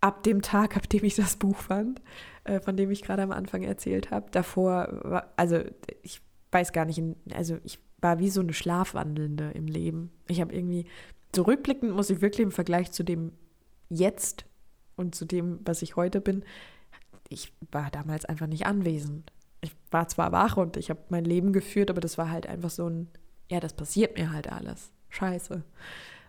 ab 0.00 0.22
dem 0.24 0.42
Tag, 0.42 0.76
ab 0.76 0.88
dem 0.88 1.04
ich 1.04 1.14
das 1.14 1.36
Buch 1.36 1.56
fand, 1.56 2.02
äh, 2.46 2.60
von 2.60 2.76
dem 2.76 2.90
ich 2.90 3.02
gerade 3.02 3.22
am 3.22 3.32
Anfang 3.32 3.62
erzählt 3.62 4.10
habe. 4.10 4.30
Davor, 4.30 4.88
war, 5.02 5.32
also 5.36 5.60
ich 6.02 6.20
weiß 6.52 6.72
gar 6.72 6.84
nicht, 6.84 7.02
also 7.34 7.58
ich 7.64 7.78
war 8.00 8.18
wie 8.18 8.30
so 8.30 8.40
eine 8.40 8.52
Schlafwandelnde 8.52 9.50
im 9.50 9.66
Leben. 9.66 10.10
Ich 10.28 10.40
habe 10.40 10.54
irgendwie, 10.54 10.86
zurückblickend 11.32 11.92
muss 11.92 12.10
ich 12.10 12.20
wirklich 12.20 12.44
im 12.44 12.52
Vergleich 12.52 12.92
zu 12.92 13.02
dem 13.02 13.32
Jetzt 13.88 14.46
und 14.96 15.14
zu 15.14 15.24
dem, 15.24 15.60
was 15.64 15.82
ich 15.82 15.96
heute 15.96 16.20
bin, 16.20 16.44
ich 17.28 17.52
war 17.72 17.90
damals 17.90 18.24
einfach 18.24 18.46
nicht 18.46 18.66
anwesend. 18.66 19.32
Ich 19.60 19.72
war 19.90 20.08
zwar 20.08 20.32
wach 20.32 20.56
und 20.56 20.76
ich 20.76 20.90
habe 20.90 21.00
mein 21.08 21.24
Leben 21.24 21.52
geführt, 21.52 21.90
aber 21.90 22.00
das 22.00 22.18
war 22.18 22.30
halt 22.30 22.46
einfach 22.46 22.70
so 22.70 22.88
ein, 22.88 23.08
ja, 23.50 23.60
das 23.60 23.72
passiert 23.72 24.16
mir 24.16 24.32
halt 24.32 24.50
alles. 24.50 24.92
Scheiße. 25.08 25.62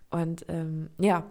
Und 0.10 0.46
ähm, 0.48 0.90
ja, 1.00 1.30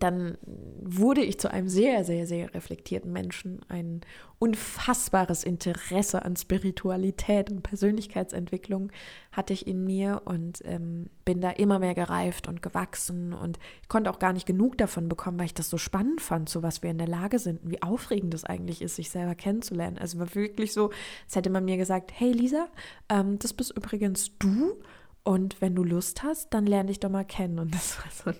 dann 0.00 0.38
wurde 0.42 1.22
ich 1.22 1.38
zu 1.38 1.50
einem 1.50 1.68
sehr, 1.68 2.04
sehr, 2.04 2.26
sehr 2.26 2.54
reflektierten 2.54 3.12
Menschen. 3.12 3.60
Ein 3.68 4.00
unfassbares 4.38 5.44
Interesse 5.44 6.24
an 6.24 6.36
Spiritualität 6.36 7.50
und 7.50 7.62
Persönlichkeitsentwicklung 7.62 8.90
hatte 9.32 9.52
ich 9.52 9.66
in 9.66 9.84
mir 9.84 10.22
und 10.24 10.60
ähm, 10.64 11.10
bin 11.24 11.40
da 11.40 11.50
immer 11.50 11.78
mehr 11.78 11.94
gereift 11.94 12.48
und 12.48 12.62
gewachsen 12.62 13.32
und 13.32 13.58
konnte 13.88 14.10
auch 14.10 14.18
gar 14.18 14.32
nicht 14.32 14.46
genug 14.46 14.78
davon 14.78 15.08
bekommen, 15.08 15.38
weil 15.38 15.46
ich 15.46 15.54
das 15.54 15.70
so 15.70 15.78
spannend 15.78 16.20
fand, 16.20 16.48
zu 16.48 16.62
was 16.62 16.82
wir 16.82 16.90
in 16.90 16.98
der 16.98 17.08
Lage 17.08 17.38
sind 17.38 17.62
und 17.62 17.70
wie 17.70 17.82
aufregend 17.82 18.34
es 18.34 18.44
eigentlich 18.44 18.82
ist, 18.82 18.96
sich 18.96 19.10
selber 19.10 19.34
kennenzulernen. 19.34 19.98
Also 19.98 20.18
war 20.18 20.34
wirklich 20.34 20.72
so, 20.72 20.90
als 21.24 21.36
hätte 21.36 21.50
man 21.50 21.64
mir 21.64 21.76
gesagt, 21.76 22.12
hey 22.14 22.32
Lisa, 22.32 22.68
ähm, 23.08 23.38
das 23.38 23.52
bist 23.52 23.76
übrigens 23.76 24.36
du 24.38 24.78
und 25.24 25.60
wenn 25.60 25.74
du 25.74 25.82
Lust 25.82 26.22
hast, 26.22 26.52
dann 26.52 26.66
lerne 26.66 26.88
dich 26.88 27.00
doch 27.00 27.10
mal 27.10 27.24
kennen. 27.24 27.58
Und 27.58 27.74
das 27.74 27.98
war 27.98 28.10
so 28.12 28.30
ein 28.30 28.36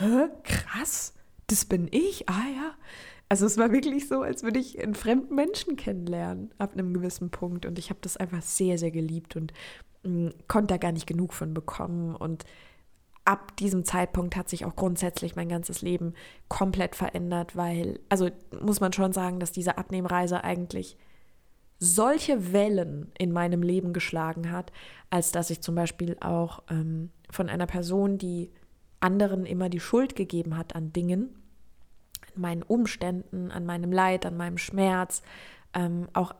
hä, 0.00 0.28
krass, 0.42 1.14
das 1.46 1.64
bin 1.64 1.88
ich, 1.90 2.28
ah 2.28 2.46
ja. 2.54 2.74
Also 3.28 3.46
es 3.46 3.58
war 3.58 3.70
wirklich 3.70 4.08
so, 4.08 4.22
als 4.22 4.42
würde 4.42 4.58
ich 4.58 4.82
einen 4.82 4.94
fremden 4.94 5.36
Menschen 5.36 5.76
kennenlernen 5.76 6.50
ab 6.58 6.72
einem 6.72 6.92
gewissen 6.92 7.30
Punkt. 7.30 7.64
Und 7.64 7.78
ich 7.78 7.90
habe 7.90 8.00
das 8.02 8.16
einfach 8.16 8.42
sehr, 8.42 8.76
sehr 8.76 8.90
geliebt 8.90 9.36
und 9.36 9.52
mh, 10.02 10.30
mm, 10.30 10.34
konnte 10.48 10.74
da 10.74 10.78
gar 10.78 10.90
nicht 10.90 11.06
genug 11.06 11.32
von 11.32 11.54
bekommen. 11.54 12.16
Und 12.16 12.44
ab 13.24 13.56
diesem 13.56 13.84
Zeitpunkt 13.84 14.34
hat 14.34 14.48
sich 14.48 14.64
auch 14.64 14.74
grundsätzlich 14.74 15.36
mein 15.36 15.48
ganzes 15.48 15.80
Leben 15.80 16.14
komplett 16.48 16.96
verändert, 16.96 17.54
weil, 17.54 18.00
also 18.08 18.30
muss 18.60 18.80
man 18.80 18.92
schon 18.92 19.12
sagen, 19.12 19.38
dass 19.38 19.52
diese 19.52 19.78
Abnehmreise 19.78 20.42
eigentlich 20.42 20.96
solche 21.78 22.52
Wellen 22.52 23.12
in 23.16 23.32
meinem 23.32 23.62
Leben 23.62 23.92
geschlagen 23.92 24.50
hat, 24.50 24.72
als 25.08 25.30
dass 25.30 25.50
ich 25.50 25.62
zum 25.62 25.76
Beispiel 25.76 26.16
auch 26.20 26.64
ähm, 26.68 27.10
von 27.30 27.48
einer 27.48 27.66
Person, 27.66 28.18
die 28.18 28.50
anderen 29.00 29.46
immer 29.46 29.68
die 29.68 29.80
Schuld 29.80 30.14
gegeben 30.14 30.56
hat 30.56 30.76
an 30.76 30.92
Dingen, 30.92 31.34
an 32.34 32.40
meinen 32.40 32.62
Umständen, 32.62 33.50
an 33.50 33.66
meinem 33.66 33.92
Leid, 33.92 34.26
an 34.26 34.36
meinem 34.36 34.58
Schmerz, 34.58 35.22
ähm, 35.74 36.08
auch 36.12 36.34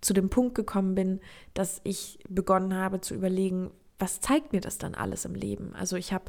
zu 0.00 0.12
dem 0.12 0.28
Punkt 0.28 0.54
gekommen 0.54 0.94
bin, 0.94 1.20
dass 1.54 1.80
ich 1.84 2.18
begonnen 2.28 2.74
habe 2.74 3.00
zu 3.00 3.14
überlegen, 3.14 3.70
was 3.98 4.20
zeigt 4.20 4.52
mir 4.52 4.60
das 4.60 4.78
dann 4.78 4.94
alles 4.94 5.24
im 5.24 5.34
Leben? 5.34 5.74
Also 5.74 5.96
ich 5.96 6.12
habe 6.12 6.24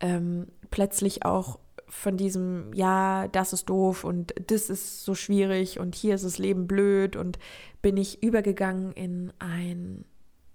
ähm, 0.00 0.46
plötzlich 0.70 1.24
auch 1.24 1.58
von 1.88 2.16
diesem, 2.16 2.72
ja, 2.72 3.28
das 3.28 3.52
ist 3.52 3.68
doof 3.68 4.04
und 4.04 4.34
das 4.46 4.70
ist 4.70 5.04
so 5.04 5.14
schwierig 5.14 5.78
und 5.80 5.94
hier 5.94 6.14
ist 6.14 6.24
das 6.24 6.38
Leben 6.38 6.66
blöd 6.66 7.16
und 7.16 7.38
bin 7.82 7.96
ich 7.96 8.22
übergegangen 8.22 8.92
in 8.92 9.32
ein 9.38 10.04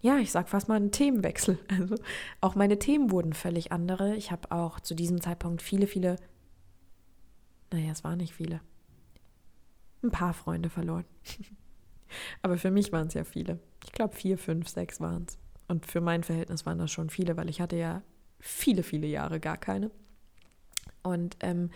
ja, 0.02 0.18
ich 0.18 0.32
sag 0.32 0.50
fast 0.50 0.68
mal 0.68 0.76
einen 0.76 0.92
Themenwechsel. 0.92 1.58
Also 1.70 1.96
auch 2.42 2.56
meine 2.56 2.80
Themen 2.80 3.12
wurden 3.12 3.34
völlig 3.34 3.72
andere. 3.72 4.16
Ich 4.16 4.32
habe 4.32 4.52
auch 4.52 4.80
zu 4.80 4.96
diesem 4.96 5.22
Zeitpunkt 5.22 5.62
viele, 5.62 5.88
viele, 5.88 6.18
naja, 7.72 7.92
es 7.92 8.04
waren 8.04 8.18
nicht 8.18 8.34
viele, 8.34 8.62
ein 10.04 10.12
paar 10.12 10.34
Freunde 10.34 10.70
verloren. 10.70 11.06
Aber 12.42 12.58
für 12.58 12.72
mich 12.72 12.92
waren 12.92 13.08
es 13.08 13.14
ja 13.14 13.24
viele. 13.24 13.60
Ich 13.86 13.92
glaube, 13.94 14.16
vier, 14.16 14.38
fünf, 14.38 14.68
sechs 14.68 15.00
waren 15.00 15.26
es. 15.28 15.38
Und 15.68 15.86
für 15.86 16.02
mein 16.02 16.24
Verhältnis 16.24 16.66
waren 16.66 16.80
das 16.80 16.92
schon 16.92 17.10
viele, 17.10 17.38
weil 17.38 17.50
ich 17.50 17.62
hatte 17.62 17.78
ja 17.78 18.02
viele, 18.40 18.84
viele 18.84 19.08
Jahre 19.08 19.40
gar 19.40 19.58
keine. 19.58 19.92
Und 21.04 21.38
ähm, 21.40 21.70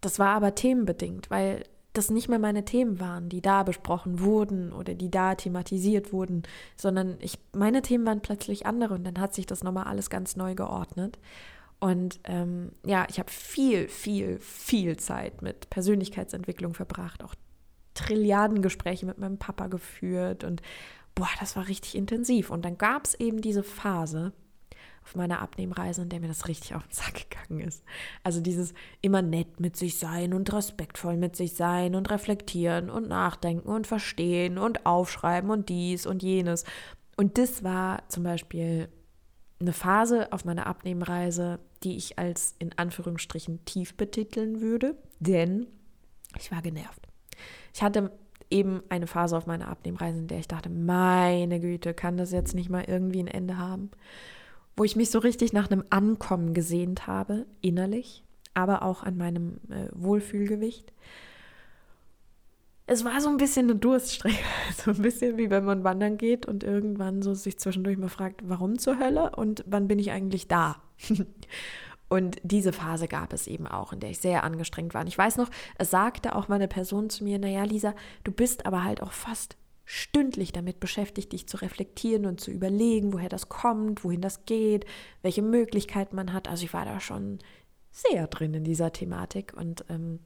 das 0.00 0.18
war 0.18 0.36
aber 0.36 0.54
themenbedingt, 0.54 1.30
weil 1.30 1.64
das 1.94 2.10
nicht 2.10 2.28
mehr 2.28 2.38
meine 2.38 2.64
Themen 2.64 3.00
waren, 3.00 3.28
die 3.28 3.40
da 3.40 3.62
besprochen 3.62 4.20
wurden 4.20 4.72
oder 4.72 4.94
die 4.94 5.10
da 5.10 5.34
thematisiert 5.34 6.12
wurden, 6.12 6.42
sondern 6.76 7.16
ich, 7.20 7.38
meine 7.52 7.82
Themen 7.82 8.04
waren 8.04 8.20
plötzlich 8.20 8.66
andere 8.66 8.94
und 8.94 9.04
dann 9.04 9.18
hat 9.18 9.34
sich 9.34 9.46
das 9.46 9.64
nochmal 9.64 9.84
alles 9.84 10.10
ganz 10.10 10.36
neu 10.36 10.54
geordnet. 10.54 11.18
Und 11.80 12.20
ähm, 12.24 12.72
ja, 12.84 13.06
ich 13.08 13.18
habe 13.18 13.30
viel, 13.30 13.88
viel, 13.88 14.38
viel 14.40 14.96
Zeit 14.96 15.42
mit 15.42 15.70
Persönlichkeitsentwicklung 15.70 16.74
verbracht, 16.74 17.22
auch 17.22 17.34
Trilliarden 17.94 18.60
Gespräche 18.60 19.06
mit 19.06 19.18
meinem 19.18 19.38
Papa 19.38 19.68
geführt 19.68 20.42
und 20.42 20.62
boah, 21.14 21.28
das 21.38 21.54
war 21.54 21.68
richtig 21.68 21.94
intensiv. 21.94 22.50
Und 22.50 22.64
dann 22.64 22.76
gab 22.76 23.06
es 23.06 23.14
eben 23.14 23.40
diese 23.40 23.62
Phase, 23.62 24.32
auf 25.04 25.14
meiner 25.14 25.40
Abnehmreise, 25.40 26.02
in 26.02 26.08
der 26.08 26.20
mir 26.20 26.28
das 26.28 26.48
richtig 26.48 26.74
auf 26.74 26.82
den 26.82 26.92
Sack 26.92 27.30
gegangen 27.30 27.60
ist. 27.60 27.84
Also 28.22 28.40
dieses 28.40 28.72
immer 29.02 29.22
nett 29.22 29.60
mit 29.60 29.76
sich 29.76 29.98
sein 29.98 30.32
und 30.32 30.52
respektvoll 30.52 31.16
mit 31.16 31.36
sich 31.36 31.54
sein 31.54 31.94
und 31.94 32.10
reflektieren 32.10 32.90
und 32.90 33.08
nachdenken 33.08 33.68
und 33.68 33.86
verstehen 33.86 34.58
und 34.58 34.86
aufschreiben 34.86 35.50
und 35.50 35.68
dies 35.68 36.06
und 36.06 36.22
jenes. 36.22 36.64
Und 37.16 37.38
das 37.38 37.62
war 37.62 38.02
zum 38.08 38.24
Beispiel 38.24 38.88
eine 39.60 39.72
Phase 39.72 40.32
auf 40.32 40.44
meiner 40.44 40.66
Abnehmreise, 40.66 41.60
die 41.82 41.96
ich 41.96 42.18
als 42.18 42.54
in 42.58 42.76
Anführungsstrichen 42.76 43.64
tief 43.64 43.96
betiteln 43.96 44.60
würde, 44.60 44.96
denn 45.20 45.66
ich 46.38 46.50
war 46.50 46.62
genervt. 46.62 47.06
Ich 47.72 47.82
hatte 47.82 48.10
eben 48.50 48.82
eine 48.88 49.06
Phase 49.06 49.36
auf 49.36 49.46
meiner 49.46 49.68
Abnehmreise, 49.68 50.18
in 50.18 50.28
der 50.28 50.38
ich 50.38 50.48
dachte, 50.48 50.70
meine 50.70 51.60
Güte, 51.60 51.94
kann 51.94 52.16
das 52.16 52.32
jetzt 52.32 52.54
nicht 52.54 52.70
mal 52.70 52.84
irgendwie 52.86 53.20
ein 53.20 53.28
Ende 53.28 53.58
haben? 53.58 53.90
Wo 54.76 54.84
ich 54.84 54.96
mich 54.96 55.10
so 55.10 55.18
richtig 55.18 55.52
nach 55.52 55.70
einem 55.70 55.84
Ankommen 55.90 56.54
gesehnt 56.54 57.06
habe, 57.06 57.46
innerlich, 57.60 58.24
aber 58.54 58.82
auch 58.82 59.02
an 59.02 59.16
meinem 59.16 59.60
äh, 59.68 59.88
Wohlfühlgewicht. 59.92 60.92
Es 62.86 63.04
war 63.04 63.20
so 63.20 63.30
ein 63.30 63.38
bisschen 63.38 63.70
eine 63.70 63.76
Durststrecke, 63.78 64.36
so 64.76 64.90
ein 64.90 65.02
bisschen 65.02 65.38
wie 65.38 65.50
wenn 65.50 65.64
man 65.64 65.84
wandern 65.84 66.18
geht 66.18 66.46
und 66.46 66.64
irgendwann 66.64 67.22
so 67.22 67.34
sich 67.34 67.58
zwischendurch 67.58 67.96
mal 67.98 68.08
fragt, 68.08 68.42
warum 68.48 68.78
zur 68.78 68.98
Hölle 68.98 69.30
und 69.36 69.64
wann 69.66 69.88
bin 69.88 69.98
ich 69.98 70.10
eigentlich 70.10 70.48
da? 70.48 70.76
Und 72.10 72.36
diese 72.44 72.72
Phase 72.72 73.08
gab 73.08 73.32
es 73.32 73.48
eben 73.48 73.66
auch, 73.66 73.92
in 73.92 73.98
der 73.98 74.10
ich 74.10 74.20
sehr 74.20 74.44
angestrengt 74.44 74.94
war. 74.94 75.00
Und 75.00 75.08
ich 75.08 75.18
weiß 75.18 75.36
noch, 75.36 75.50
es 75.78 75.90
sagte 75.90 76.36
auch 76.36 76.46
meine 76.46 76.68
Person 76.68 77.10
zu 77.10 77.24
mir, 77.24 77.40
naja, 77.40 77.64
Lisa, 77.64 77.94
du 78.22 78.30
bist 78.30 78.66
aber 78.66 78.84
halt 78.84 79.02
auch 79.02 79.10
fast 79.10 79.56
stündlich 79.84 80.52
damit 80.52 80.80
beschäftigt, 80.80 81.32
dich 81.32 81.46
zu 81.46 81.58
reflektieren 81.58 82.26
und 82.26 82.40
zu 82.40 82.50
überlegen, 82.50 83.12
woher 83.12 83.28
das 83.28 83.48
kommt, 83.48 84.04
wohin 84.04 84.20
das 84.20 84.46
geht, 84.46 84.86
welche 85.22 85.42
Möglichkeiten 85.42 86.16
man 86.16 86.32
hat. 86.32 86.48
Also 86.48 86.64
ich 86.64 86.72
war 86.72 86.84
da 86.84 87.00
schon 87.00 87.38
sehr 87.90 88.26
drin 88.26 88.54
in 88.54 88.64
dieser 88.64 88.92
Thematik 88.92 89.52
und 89.54 89.84
ähm, 89.88 90.20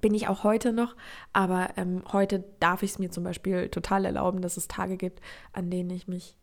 bin 0.00 0.14
ich 0.14 0.28
auch 0.28 0.44
heute 0.44 0.72
noch, 0.72 0.96
aber 1.32 1.70
ähm, 1.76 2.02
heute 2.12 2.44
darf 2.60 2.82
ich 2.82 2.92
es 2.92 2.98
mir 2.98 3.10
zum 3.10 3.24
Beispiel 3.24 3.68
total 3.68 4.04
erlauben, 4.04 4.42
dass 4.42 4.56
es 4.56 4.68
Tage 4.68 4.96
gibt, 4.96 5.20
an 5.52 5.70
denen 5.70 5.90
ich 5.90 6.08
mich 6.08 6.36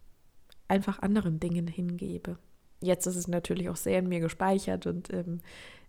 einfach 0.67 0.99
anderen 0.99 1.39
Dingen 1.39 1.67
hingebe. 1.67 2.37
Jetzt 2.81 3.05
ist 3.05 3.15
es 3.15 3.27
natürlich 3.27 3.69
auch 3.69 3.75
sehr 3.75 3.99
in 3.99 4.09
mir 4.09 4.19
gespeichert 4.19 4.87
und 4.87 5.13
ähm, 5.13 5.41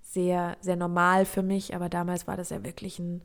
sehr, 0.03 0.57
sehr 0.61 0.77
normal 0.77 1.25
für 1.25 1.43
mich, 1.43 1.75
aber 1.75 1.89
damals 1.89 2.27
war 2.27 2.37
das 2.37 2.51
ja 2.51 2.65
wirklich 2.65 2.99
ein, 2.99 3.23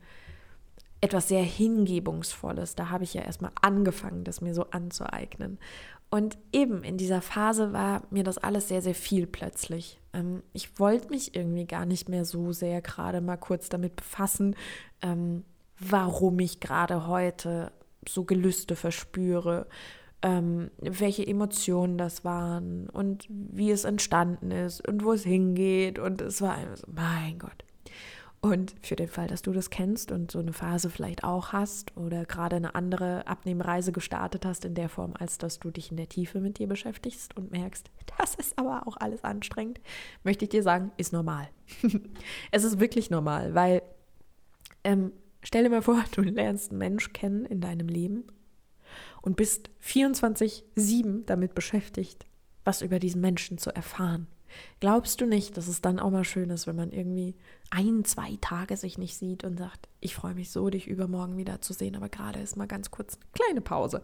etwas 1.00 1.28
sehr 1.28 1.42
Hingebungsvolles. 1.42 2.74
Da 2.74 2.90
habe 2.90 3.04
ich 3.04 3.14
ja 3.14 3.22
erstmal 3.22 3.52
angefangen, 3.60 4.24
das 4.24 4.40
mir 4.40 4.54
so 4.54 4.64
anzueignen. 4.70 5.58
Und 6.10 6.38
eben 6.52 6.84
in 6.84 6.96
dieser 6.96 7.20
Phase 7.20 7.72
war 7.72 8.02
mir 8.10 8.24
das 8.24 8.38
alles 8.38 8.68
sehr, 8.68 8.80
sehr 8.80 8.94
viel 8.94 9.26
plötzlich. 9.26 10.00
Ähm, 10.14 10.42
ich 10.52 10.78
wollte 10.78 11.10
mich 11.10 11.36
irgendwie 11.36 11.66
gar 11.66 11.84
nicht 11.84 12.08
mehr 12.08 12.24
so 12.24 12.52
sehr 12.52 12.80
gerade 12.80 13.20
mal 13.20 13.36
kurz 13.36 13.68
damit 13.68 13.96
befassen, 13.96 14.56
ähm, 15.02 15.44
warum 15.78 16.38
ich 16.40 16.60
gerade 16.60 17.06
heute 17.06 17.72
so 18.08 18.24
Gelüste 18.24 18.74
verspüre, 18.74 19.66
ähm, 20.22 20.70
welche 20.80 21.26
Emotionen 21.26 21.98
das 21.98 22.24
waren 22.24 22.88
und 22.88 23.26
wie 23.28 23.70
es 23.70 23.84
entstanden 23.84 24.50
ist 24.50 24.86
und 24.88 25.04
wo 25.04 25.12
es 25.12 25.24
hingeht. 25.24 25.98
Und 25.98 26.22
es 26.22 26.40
war 26.40 26.54
einfach 26.54 26.78
so, 26.78 26.86
mein 26.90 27.38
Gott. 27.38 27.64
Und 28.40 28.76
für 28.82 28.94
den 28.94 29.08
Fall, 29.08 29.26
dass 29.26 29.42
du 29.42 29.52
das 29.52 29.68
kennst 29.68 30.12
und 30.12 30.30
so 30.30 30.38
eine 30.38 30.52
Phase 30.52 30.90
vielleicht 30.90 31.24
auch 31.24 31.52
hast 31.52 31.96
oder 31.96 32.24
gerade 32.24 32.54
eine 32.54 32.76
andere 32.76 33.26
Abnehmreise 33.26 33.90
gestartet 33.90 34.46
hast 34.46 34.64
in 34.64 34.74
der 34.74 34.88
Form, 34.88 35.14
als 35.18 35.38
dass 35.38 35.58
du 35.58 35.72
dich 35.72 35.90
in 35.90 35.96
der 35.96 36.08
Tiefe 36.08 36.38
mit 36.38 36.58
dir 36.58 36.68
beschäftigst 36.68 37.36
und 37.36 37.50
merkst, 37.50 37.90
das 38.18 38.36
ist 38.36 38.56
aber 38.56 38.86
auch 38.86 38.96
alles 38.96 39.24
anstrengend, 39.24 39.80
möchte 40.22 40.44
ich 40.44 40.50
dir 40.50 40.62
sagen, 40.62 40.92
ist 40.96 41.12
normal. 41.12 41.48
es 42.52 42.62
ist 42.62 42.78
wirklich 42.78 43.10
normal, 43.10 43.54
weil 43.54 43.82
ähm, 44.84 45.12
stell 45.42 45.64
dir 45.64 45.70
mal 45.70 45.82
vor, 45.82 46.04
du 46.14 46.22
lernst 46.22 46.70
einen 46.70 46.78
Mensch 46.78 47.12
kennen 47.12 47.44
in 47.44 47.60
deinem 47.60 47.88
Leben 47.88 48.24
und 49.20 49.36
bist 49.36 49.68
24-7 49.82 51.24
damit 51.26 51.56
beschäftigt, 51.56 52.24
was 52.62 52.82
über 52.82 53.00
diesen 53.00 53.20
Menschen 53.20 53.58
zu 53.58 53.74
erfahren 53.74 54.28
Glaubst 54.80 55.20
du 55.20 55.26
nicht, 55.26 55.56
dass 55.56 55.68
es 55.68 55.80
dann 55.80 55.98
auch 55.98 56.10
mal 56.10 56.24
schön 56.24 56.50
ist, 56.50 56.66
wenn 56.66 56.76
man 56.76 56.90
irgendwie 56.90 57.34
ein, 57.70 58.04
zwei 58.04 58.38
Tage 58.40 58.76
sich 58.76 58.98
nicht 58.98 59.16
sieht 59.16 59.44
und 59.44 59.58
sagt, 59.58 59.88
ich 60.00 60.14
freue 60.14 60.34
mich 60.34 60.50
so, 60.50 60.70
dich 60.70 60.86
übermorgen 60.86 61.36
wieder 61.36 61.60
zu 61.60 61.72
sehen, 61.72 61.96
aber 61.96 62.08
gerade 62.08 62.40
ist 62.40 62.56
mal 62.56 62.66
ganz 62.66 62.90
kurz 62.90 63.14
eine 63.14 63.32
kleine 63.32 63.60
Pause. 63.60 64.02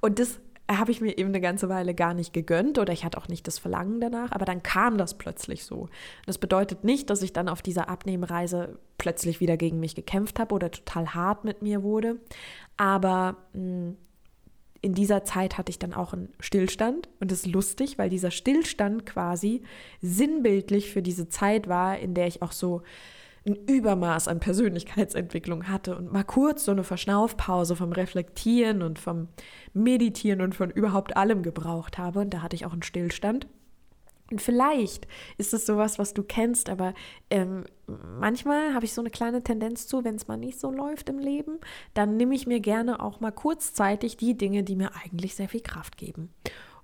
Und 0.00 0.18
das 0.18 0.40
habe 0.70 0.90
ich 0.90 1.00
mir 1.00 1.18
eben 1.18 1.30
eine 1.30 1.40
ganze 1.40 1.68
Weile 1.68 1.94
gar 1.94 2.14
nicht 2.14 2.32
gegönnt 2.32 2.78
oder 2.78 2.92
ich 2.92 3.04
hatte 3.04 3.18
auch 3.18 3.28
nicht 3.28 3.46
das 3.46 3.58
Verlangen 3.58 4.00
danach, 4.00 4.32
aber 4.32 4.44
dann 4.44 4.62
kam 4.62 4.96
das 4.96 5.18
plötzlich 5.18 5.64
so. 5.64 5.88
Das 6.26 6.38
bedeutet 6.38 6.84
nicht, 6.84 7.10
dass 7.10 7.22
ich 7.22 7.32
dann 7.32 7.48
auf 7.48 7.62
dieser 7.62 7.88
Abnehmreise 7.88 8.78
plötzlich 8.98 9.40
wieder 9.40 9.56
gegen 9.56 9.80
mich 9.80 9.94
gekämpft 9.94 10.38
habe 10.38 10.54
oder 10.54 10.70
total 10.70 11.14
hart 11.14 11.44
mit 11.44 11.62
mir 11.62 11.82
wurde, 11.82 12.20
aber 12.76 13.36
mh, 13.52 13.60
hm, 13.60 13.96
in 14.82 14.94
dieser 14.94 15.24
Zeit 15.24 15.56
hatte 15.56 15.70
ich 15.70 15.78
dann 15.78 15.94
auch 15.94 16.12
einen 16.12 16.28
Stillstand 16.40 17.08
und 17.20 17.30
das 17.30 17.40
ist 17.40 17.46
lustig, 17.46 17.98
weil 17.98 18.10
dieser 18.10 18.32
Stillstand 18.32 19.06
quasi 19.06 19.62
sinnbildlich 20.00 20.90
für 20.90 21.02
diese 21.02 21.28
Zeit 21.28 21.68
war, 21.68 21.98
in 21.98 22.14
der 22.14 22.26
ich 22.26 22.42
auch 22.42 22.52
so 22.52 22.82
ein 23.46 23.54
Übermaß 23.54 24.28
an 24.28 24.40
Persönlichkeitsentwicklung 24.40 25.68
hatte 25.68 25.96
und 25.96 26.12
mal 26.12 26.24
kurz 26.24 26.64
so 26.64 26.72
eine 26.72 26.84
Verschnaufpause 26.84 27.76
vom 27.76 27.92
Reflektieren 27.92 28.82
und 28.82 28.98
vom 28.98 29.28
Meditieren 29.72 30.40
und 30.40 30.54
von 30.54 30.70
überhaupt 30.70 31.16
allem 31.16 31.42
gebraucht 31.42 31.98
habe. 31.98 32.20
Und 32.20 32.34
da 32.34 32.42
hatte 32.42 32.56
ich 32.56 32.66
auch 32.66 32.72
einen 32.72 32.82
Stillstand. 32.82 33.46
Und 34.32 34.40
vielleicht 34.40 35.06
ist 35.36 35.52
es 35.52 35.66
sowas, 35.66 35.98
was 35.98 36.14
du 36.14 36.22
kennst, 36.22 36.70
aber 36.70 36.94
ähm, 37.28 37.64
manchmal 37.86 38.72
habe 38.72 38.86
ich 38.86 38.94
so 38.94 39.02
eine 39.02 39.10
kleine 39.10 39.42
Tendenz 39.42 39.86
zu, 39.86 40.04
wenn 40.04 40.14
es 40.14 40.26
mal 40.26 40.38
nicht 40.38 40.58
so 40.58 40.70
läuft 40.70 41.10
im 41.10 41.18
Leben, 41.18 41.58
dann 41.92 42.16
nehme 42.16 42.34
ich 42.34 42.46
mir 42.46 42.60
gerne 42.60 43.00
auch 43.00 43.20
mal 43.20 43.30
kurzzeitig 43.30 44.16
die 44.16 44.34
Dinge, 44.34 44.62
die 44.62 44.74
mir 44.74 44.92
eigentlich 44.96 45.34
sehr 45.34 45.50
viel 45.50 45.60
Kraft 45.60 45.98
geben. 45.98 46.32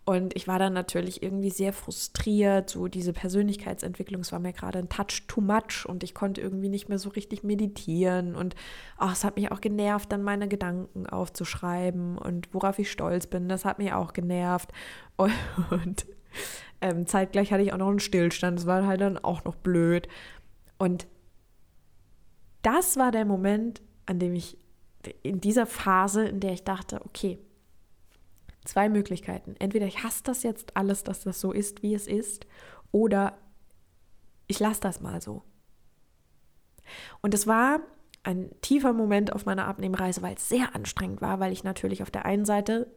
Und 0.04 0.36
ich 0.36 0.48
war 0.48 0.58
dann 0.58 0.72
natürlich 0.72 1.22
irgendwie 1.22 1.50
sehr 1.50 1.72
frustriert. 1.74 2.70
So 2.70 2.88
diese 2.88 3.12
Persönlichkeitsentwicklung, 3.12 4.22
es 4.22 4.32
war 4.32 4.38
mir 4.38 4.54
gerade 4.54 4.78
ein 4.78 4.88
Touch 4.88 5.26
too 5.26 5.42
much 5.42 5.86
und 5.86 6.02
ich 6.02 6.14
konnte 6.14 6.40
irgendwie 6.40 6.70
nicht 6.70 6.88
mehr 6.88 6.98
so 6.98 7.10
richtig 7.10 7.44
meditieren. 7.44 8.34
Und 8.34 8.56
oh, 9.00 9.08
es 9.12 9.24
hat 9.24 9.36
mich 9.36 9.52
auch 9.52 9.60
genervt, 9.60 10.12
dann 10.12 10.22
meine 10.22 10.48
Gedanken 10.48 11.06
aufzuschreiben 11.06 12.16
und 12.16 12.48
worauf 12.54 12.78
ich 12.78 12.90
stolz 12.90 13.26
bin. 13.26 13.50
Das 13.50 13.66
hat 13.66 13.78
mich 13.78 13.92
auch 13.92 14.12
genervt. 14.12 14.70
Und, 15.18 15.32
und 15.70 16.06
ähm, 16.80 17.06
zeitgleich 17.06 17.52
hatte 17.52 17.62
ich 17.62 17.72
auch 17.72 17.78
noch 17.78 17.88
einen 17.88 18.00
Stillstand. 18.00 18.58
Das 18.58 18.66
war 18.66 18.86
halt 18.86 19.00
dann 19.00 19.18
auch 19.18 19.44
noch 19.44 19.56
blöd. 19.56 20.08
Und 20.78 21.06
das 22.62 22.96
war 22.96 23.10
der 23.10 23.24
Moment, 23.24 23.82
an 24.06 24.18
dem 24.18 24.34
ich 24.34 24.58
in 25.22 25.40
dieser 25.40 25.66
Phase, 25.66 26.26
in 26.26 26.40
der 26.40 26.52
ich 26.52 26.64
dachte, 26.64 27.00
okay, 27.04 27.38
zwei 28.64 28.88
Möglichkeiten. 28.88 29.54
Entweder 29.58 29.86
ich 29.86 30.02
hasse 30.02 30.22
das 30.24 30.42
jetzt 30.42 30.76
alles, 30.76 31.04
dass 31.04 31.22
das 31.22 31.40
so 31.40 31.52
ist, 31.52 31.82
wie 31.82 31.94
es 31.94 32.06
ist, 32.06 32.46
oder 32.92 33.38
ich 34.46 34.60
lasse 34.60 34.80
das 34.80 35.00
mal 35.00 35.20
so. 35.20 35.42
Und 37.20 37.34
es 37.34 37.46
war 37.46 37.80
ein 38.22 38.50
tiefer 38.60 38.92
Moment 38.92 39.32
auf 39.32 39.46
meiner 39.46 39.66
Abnehmreise, 39.66 40.22
weil 40.22 40.34
es 40.34 40.48
sehr 40.48 40.74
anstrengend 40.74 41.20
war, 41.20 41.40
weil 41.40 41.52
ich 41.52 41.64
natürlich 41.64 42.02
auf 42.02 42.10
der 42.10 42.24
einen 42.24 42.44
Seite, 42.44 42.90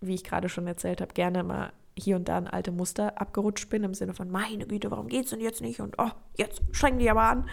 wie 0.00 0.14
ich 0.14 0.24
gerade 0.24 0.48
schon 0.48 0.66
erzählt 0.66 1.00
habe, 1.00 1.12
gerne 1.14 1.42
mal 1.42 1.72
hier 1.98 2.16
und 2.16 2.28
da 2.28 2.38
in 2.38 2.46
alte 2.46 2.70
Muster 2.72 3.20
abgerutscht 3.20 3.68
bin, 3.68 3.84
im 3.84 3.94
Sinne 3.94 4.14
von, 4.14 4.30
meine 4.30 4.66
Güte, 4.66 4.90
warum 4.90 5.08
geht 5.08 5.24
es 5.24 5.30
denn 5.30 5.40
jetzt 5.40 5.60
nicht? 5.60 5.80
Und 5.80 5.96
oh, 5.98 6.10
jetzt 6.36 6.62
streng 6.72 6.98
dich 6.98 7.10
aber 7.10 7.22
an. 7.22 7.48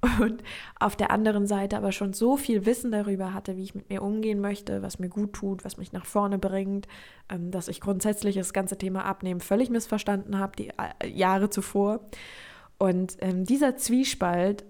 Und 0.20 0.44
auf 0.78 0.94
der 0.94 1.10
anderen 1.10 1.48
Seite 1.48 1.76
aber 1.76 1.90
schon 1.90 2.12
so 2.12 2.36
viel 2.36 2.66
Wissen 2.66 2.92
darüber 2.92 3.34
hatte, 3.34 3.56
wie 3.56 3.64
ich 3.64 3.74
mit 3.74 3.90
mir 3.90 4.02
umgehen 4.02 4.40
möchte, 4.40 4.80
was 4.80 5.00
mir 5.00 5.08
gut 5.08 5.32
tut, 5.32 5.64
was 5.64 5.76
mich 5.76 5.92
nach 5.92 6.06
vorne 6.06 6.38
bringt, 6.38 6.86
ähm, 7.28 7.50
dass 7.50 7.66
ich 7.66 7.80
grundsätzlich 7.80 8.36
das 8.36 8.52
ganze 8.52 8.78
Thema 8.78 9.04
Abnehmen 9.04 9.40
völlig 9.40 9.70
missverstanden 9.70 10.38
habe, 10.38 10.54
die 10.56 10.68
äh, 10.68 11.08
Jahre 11.08 11.50
zuvor. 11.50 12.00
Und 12.78 13.16
ähm, 13.20 13.44
dieser 13.44 13.76
Zwiespalt 13.76 14.64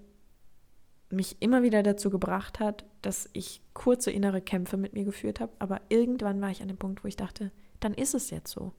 mich 1.11 1.37
immer 1.41 1.63
wieder 1.63 1.83
dazu 1.83 2.11
gebracht 2.11 2.61
hat, 2.61 2.85
dass 3.03 3.29
ich 3.33 3.63
kurze 3.75 4.11
innere 4.11 4.41
Kämpfe 4.41 4.77
mit 4.77 4.93
mir 4.93 5.05
geführt 5.05 5.41
habe, 5.41 5.53
aber 5.59 5.81
irgendwann 5.89 6.41
war 6.41 6.51
ich 6.51 6.63
an 6.63 6.69
dem 6.69 6.77
Punkt, 6.77 7.05
wo 7.05 7.09
ich 7.09 7.17
dachte, 7.17 7.51
dann 7.81 7.95
ist 7.95 8.15
es 8.15 8.31
jetzt 8.31 8.51
so 8.51 8.73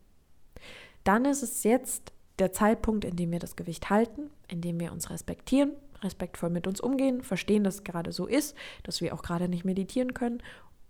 dann 1.03 1.25
ist 1.25 1.43
es 1.43 1.63
jetzt 1.63 2.11
der 2.39 2.51
Zeitpunkt, 2.51 3.05
in 3.05 3.15
dem 3.15 3.31
wir 3.31 3.39
das 3.39 3.55
Gewicht 3.55 3.89
halten, 3.89 4.29
in 4.47 4.61
dem 4.61 4.79
wir 4.79 4.91
uns 4.91 5.09
respektieren, 5.09 5.73
respektvoll 6.01 6.49
mit 6.49 6.67
uns 6.67 6.79
umgehen, 6.79 7.21
verstehen, 7.21 7.63
dass 7.63 7.75
es 7.75 7.83
gerade 7.83 8.11
so 8.11 8.25
ist, 8.25 8.55
dass 8.83 9.01
wir 9.01 9.13
auch 9.13 9.21
gerade 9.21 9.49
nicht 9.49 9.65
meditieren 9.65 10.13
können. 10.13 10.41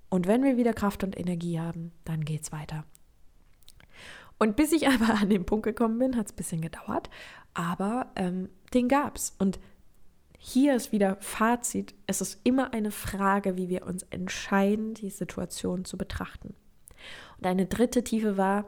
Und 0.10 0.28
wenn 0.28 0.44
wir 0.44 0.58
wieder 0.58 0.74
Kraft 0.74 1.04
und 1.04 1.20
Energie 1.20 1.60
haben, 1.60 1.92
dann 2.06 2.26
geht 2.26 2.44
es 2.44 2.52
weiter. 2.52 2.84
Und 4.38 4.56
bis 4.56 4.72
ich 4.72 4.88
aber 4.90 5.16
an 5.20 5.30
den 5.30 5.46
Punkt 5.46 5.64
gekommen 5.64 6.00
bin, 6.00 6.16
hat 6.16 6.28
es 6.28 6.34
ein 6.34 6.38
bisschen 6.38 6.62
gedauert, 6.62 7.10
aber 7.54 8.12
ähm, 8.16 8.50
den 8.74 8.88
gab 8.88 9.18
es. 9.18 9.36
Und 9.38 9.60
hier 10.38 10.76
ist 10.76 10.92
wieder 10.92 11.18
Fazit, 11.20 11.94
es 12.08 12.22
ist 12.22 12.40
immer 12.44 12.74
eine 12.74 12.92
Frage, 12.92 13.58
wie 13.58 13.68
wir 13.68 13.86
uns 13.86 14.04
entscheiden, 14.04 14.94
die 14.94 15.10
Situation 15.10 15.84
zu 15.84 15.98
betrachten. 15.98 16.56
Und 17.38 17.46
eine 17.46 17.66
dritte 17.66 18.04
Tiefe 18.04 18.38
war, 18.38 18.66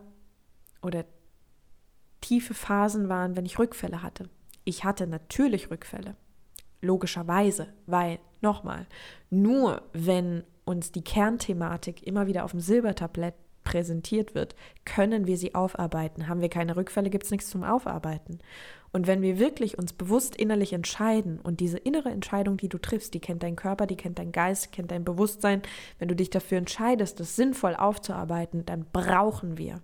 oder 0.81 1.05
tiefe 2.21 2.53
Phasen 2.53 3.09
waren, 3.09 3.35
wenn 3.35 3.45
ich 3.45 3.59
Rückfälle 3.59 4.01
hatte. 4.01 4.29
Ich 4.63 4.83
hatte 4.83 5.07
natürlich 5.07 5.71
Rückfälle. 5.71 6.15
Logischerweise, 6.81 7.67
weil, 7.85 8.19
nochmal, 8.41 8.87
nur 9.29 9.83
wenn 9.93 10.43
uns 10.65 10.91
die 10.91 11.03
Kernthematik 11.03 12.05
immer 12.05 12.27
wieder 12.27 12.45
auf 12.45 12.51
dem 12.51 12.59
Silbertablett 12.59 13.35
präsentiert 13.63 14.33
wird, 14.33 14.55
können 14.85 15.27
wir 15.27 15.37
sie 15.37 15.53
aufarbeiten. 15.53 16.27
Haben 16.27 16.41
wir 16.41 16.49
keine 16.49 16.75
Rückfälle, 16.75 17.09
gibt 17.09 17.25
es 17.25 17.31
nichts 17.31 17.49
zum 17.49 17.63
Aufarbeiten. 17.63 18.39
Und 18.91 19.07
wenn 19.07 19.21
wir 19.21 19.39
wirklich 19.39 19.77
uns 19.77 19.93
bewusst 19.93 20.35
innerlich 20.35 20.73
entscheiden 20.73 21.39
und 21.39 21.59
diese 21.59 21.77
innere 21.77 22.09
Entscheidung, 22.09 22.57
die 22.57 22.69
du 22.69 22.77
triffst, 22.77 23.13
die 23.13 23.19
kennt 23.19 23.43
dein 23.43 23.55
Körper, 23.55 23.87
die 23.87 23.95
kennt 23.95 24.19
dein 24.19 24.31
Geist, 24.31 24.71
kennt 24.71 24.91
dein 24.91 25.05
Bewusstsein, 25.05 25.61
wenn 25.99 26.09
du 26.09 26.15
dich 26.15 26.29
dafür 26.29 26.57
entscheidest, 26.57 27.19
das 27.19 27.35
sinnvoll 27.35 27.75
aufzuarbeiten, 27.75 28.65
dann 28.65 28.85
brauchen 28.91 29.57
wir 29.57 29.81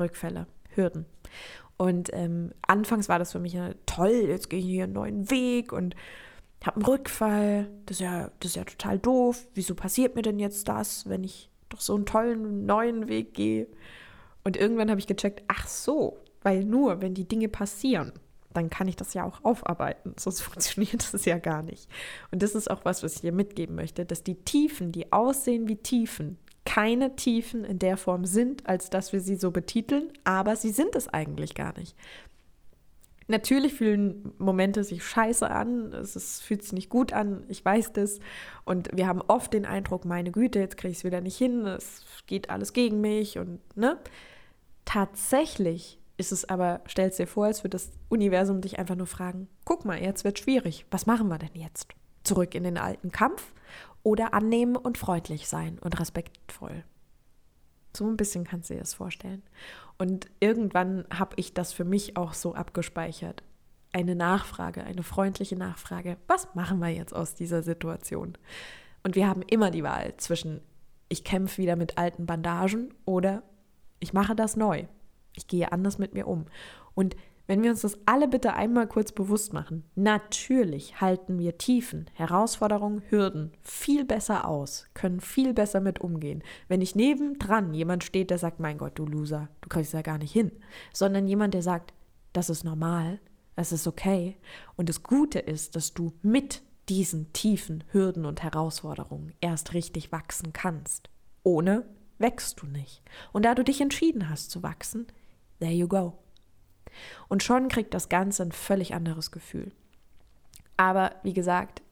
Rückfälle. 0.00 0.46
Hürden. 0.76 1.06
Und 1.76 2.10
ähm, 2.12 2.52
anfangs 2.66 3.08
war 3.08 3.18
das 3.18 3.32
für 3.32 3.38
mich 3.38 3.52
ja 3.52 3.70
toll, 3.84 4.24
jetzt 4.28 4.48
gehe 4.48 4.60
ich 4.60 4.64
hier 4.64 4.84
einen 4.84 4.94
neuen 4.94 5.30
Weg 5.30 5.72
und 5.72 5.94
habe 6.64 6.76
einen 6.76 6.86
Rückfall. 6.86 7.68
Das 7.86 7.96
ist, 7.96 8.00
ja, 8.00 8.30
das 8.40 8.50
ist 8.50 8.56
ja 8.56 8.64
total 8.64 8.98
doof. 8.98 9.46
Wieso 9.54 9.74
passiert 9.74 10.16
mir 10.16 10.22
denn 10.22 10.38
jetzt 10.38 10.68
das, 10.68 11.08
wenn 11.08 11.22
ich 11.22 11.50
doch 11.68 11.80
so 11.80 11.94
einen 11.94 12.06
tollen 12.06 12.66
neuen 12.66 13.08
Weg 13.08 13.34
gehe? 13.34 13.66
Und 14.44 14.56
irgendwann 14.56 14.90
habe 14.90 15.00
ich 15.00 15.06
gecheckt, 15.06 15.42
ach 15.48 15.66
so, 15.66 16.18
weil 16.42 16.64
nur 16.64 17.02
wenn 17.02 17.14
die 17.14 17.28
Dinge 17.28 17.48
passieren, 17.48 18.12
dann 18.54 18.70
kann 18.70 18.88
ich 18.88 18.96
das 18.96 19.12
ja 19.12 19.24
auch 19.24 19.44
aufarbeiten. 19.44 20.14
Sonst 20.16 20.40
funktioniert 20.42 21.12
das 21.12 21.24
ja 21.24 21.38
gar 21.38 21.62
nicht. 21.62 21.88
Und 22.30 22.42
das 22.42 22.54
ist 22.54 22.70
auch 22.70 22.84
was, 22.84 23.02
was 23.02 23.16
ich 23.16 23.20
dir 23.20 23.32
mitgeben 23.32 23.76
möchte, 23.76 24.06
dass 24.06 24.22
die 24.22 24.36
Tiefen, 24.36 24.92
die 24.92 25.12
aussehen 25.12 25.68
wie 25.68 25.76
Tiefen, 25.76 26.38
keine 26.66 27.16
Tiefen 27.16 27.64
in 27.64 27.78
der 27.78 27.96
Form 27.96 28.26
sind, 28.26 28.68
als 28.68 28.90
dass 28.90 29.14
wir 29.14 29.20
sie 29.20 29.36
so 29.36 29.50
betiteln, 29.50 30.12
aber 30.24 30.56
sie 30.56 30.70
sind 30.70 30.94
es 30.94 31.08
eigentlich 31.08 31.54
gar 31.54 31.78
nicht. 31.78 31.96
Natürlich 33.28 33.74
fühlen 33.74 34.32
Momente 34.38 34.84
sich 34.84 35.04
scheiße 35.04 35.50
an, 35.50 35.92
es 35.92 36.14
ist, 36.14 36.42
fühlt 36.42 36.62
sich 36.62 36.72
nicht 36.72 36.90
gut 36.90 37.12
an, 37.12 37.44
ich 37.48 37.64
weiß 37.64 37.92
das. 37.92 38.20
Und 38.64 38.90
wir 38.92 39.08
haben 39.08 39.22
oft 39.22 39.52
den 39.52 39.64
Eindruck, 39.64 40.04
meine 40.04 40.30
Güte, 40.30 40.60
jetzt 40.60 40.76
kriege 40.76 40.92
ich 40.92 40.98
es 40.98 41.04
wieder 41.04 41.20
nicht 41.20 41.36
hin, 41.36 41.66
es 41.66 42.04
geht 42.26 42.50
alles 42.50 42.72
gegen 42.72 43.00
mich 43.00 43.38
und 43.38 43.60
ne. 43.76 43.98
Tatsächlich 44.84 45.98
ist 46.18 46.30
es 46.30 46.48
aber, 46.48 46.82
stell 46.86 47.08
es 47.08 47.16
dir 47.16 47.26
vor, 47.26 47.46
als 47.46 47.64
würde 47.64 47.74
das 47.74 47.90
Universum 48.08 48.60
dich 48.60 48.78
einfach 48.78 48.94
nur 48.94 49.08
fragen, 49.08 49.48
guck 49.64 49.84
mal, 49.84 50.00
jetzt 50.00 50.24
wird 50.24 50.38
schwierig, 50.38 50.86
was 50.90 51.06
machen 51.06 51.28
wir 51.28 51.38
denn 51.38 51.54
jetzt? 51.54 51.88
Zurück 52.22 52.54
in 52.54 52.62
den 52.62 52.78
alten 52.78 53.10
Kampf 53.10 53.52
oder 54.06 54.34
annehmen 54.34 54.76
und 54.76 54.98
freundlich 54.98 55.48
sein 55.48 55.80
und 55.80 55.98
respektvoll. 55.98 56.84
So 57.96 58.06
ein 58.06 58.16
bisschen 58.16 58.44
kannst 58.44 58.70
du 58.70 58.74
dir 58.74 58.80
das 58.80 58.94
vorstellen. 58.94 59.42
Und 59.98 60.28
irgendwann 60.38 61.06
habe 61.12 61.34
ich 61.34 61.54
das 61.54 61.72
für 61.72 61.82
mich 61.82 62.16
auch 62.16 62.32
so 62.32 62.54
abgespeichert. 62.54 63.42
Eine 63.92 64.14
Nachfrage, 64.14 64.84
eine 64.84 65.02
freundliche 65.02 65.56
Nachfrage. 65.56 66.18
Was 66.28 66.54
machen 66.54 66.78
wir 66.78 66.90
jetzt 66.90 67.16
aus 67.16 67.34
dieser 67.34 67.64
Situation? 67.64 68.38
Und 69.02 69.16
wir 69.16 69.26
haben 69.26 69.42
immer 69.42 69.72
die 69.72 69.82
Wahl 69.82 70.14
zwischen, 70.18 70.60
ich 71.08 71.24
kämpfe 71.24 71.60
wieder 71.60 71.74
mit 71.74 71.98
alten 71.98 72.26
Bandagen 72.26 72.94
oder 73.06 73.42
ich 73.98 74.12
mache 74.12 74.36
das 74.36 74.54
neu. 74.54 74.84
Ich 75.34 75.48
gehe 75.48 75.72
anders 75.72 75.98
mit 75.98 76.14
mir 76.14 76.28
um. 76.28 76.46
Und 76.94 77.16
wenn 77.46 77.62
wir 77.62 77.70
uns 77.70 77.82
das 77.82 77.98
alle 78.06 78.28
bitte 78.28 78.54
einmal 78.54 78.86
kurz 78.88 79.12
bewusst 79.12 79.52
machen, 79.52 79.84
natürlich 79.94 81.00
halten 81.00 81.38
wir 81.38 81.58
Tiefen, 81.58 82.10
Herausforderungen, 82.14 83.02
Hürden 83.08 83.52
viel 83.62 84.04
besser 84.04 84.48
aus, 84.48 84.86
können 84.94 85.20
viel 85.20 85.54
besser 85.54 85.80
mit 85.80 86.00
umgehen. 86.00 86.42
Wenn 86.68 86.80
nicht 86.80 86.96
nebendran 86.96 87.72
jemand 87.72 88.04
steht, 88.04 88.30
der 88.30 88.38
sagt, 88.38 88.58
mein 88.58 88.78
Gott, 88.78 88.98
du 88.98 89.06
Loser, 89.06 89.48
du 89.60 89.68
kriegst 89.68 89.94
da 89.94 90.02
gar 90.02 90.18
nicht 90.18 90.32
hin, 90.32 90.50
sondern 90.92 91.28
jemand, 91.28 91.54
der 91.54 91.62
sagt, 91.62 91.92
das 92.32 92.50
ist 92.50 92.64
normal, 92.64 93.20
das 93.54 93.72
ist 93.72 93.86
okay. 93.86 94.36
Und 94.76 94.88
das 94.88 95.02
Gute 95.02 95.38
ist, 95.38 95.76
dass 95.76 95.94
du 95.94 96.12
mit 96.22 96.62
diesen 96.88 97.32
tiefen 97.32 97.84
Hürden 97.92 98.26
und 98.26 98.42
Herausforderungen 98.42 99.32
erst 99.40 99.72
richtig 99.74 100.12
wachsen 100.12 100.52
kannst. 100.52 101.10
Ohne 101.42 101.84
wächst 102.18 102.60
du 102.60 102.66
nicht. 102.66 103.02
Und 103.32 103.44
da 103.44 103.54
du 103.54 103.64
dich 103.64 103.80
entschieden 103.80 104.28
hast 104.28 104.50
zu 104.50 104.62
wachsen, 104.62 105.06
there 105.60 105.72
you 105.72 105.88
go. 105.88 106.18
Und 107.28 107.42
schon 107.42 107.68
kriegt 107.68 107.94
das 107.94 108.08
Ganze 108.08 108.42
ein 108.42 108.52
völlig 108.52 108.94
anderes 108.94 109.30
Gefühl. 109.30 109.72
Aber 110.76 111.12
wie 111.22 111.32
gesagt, 111.32 111.82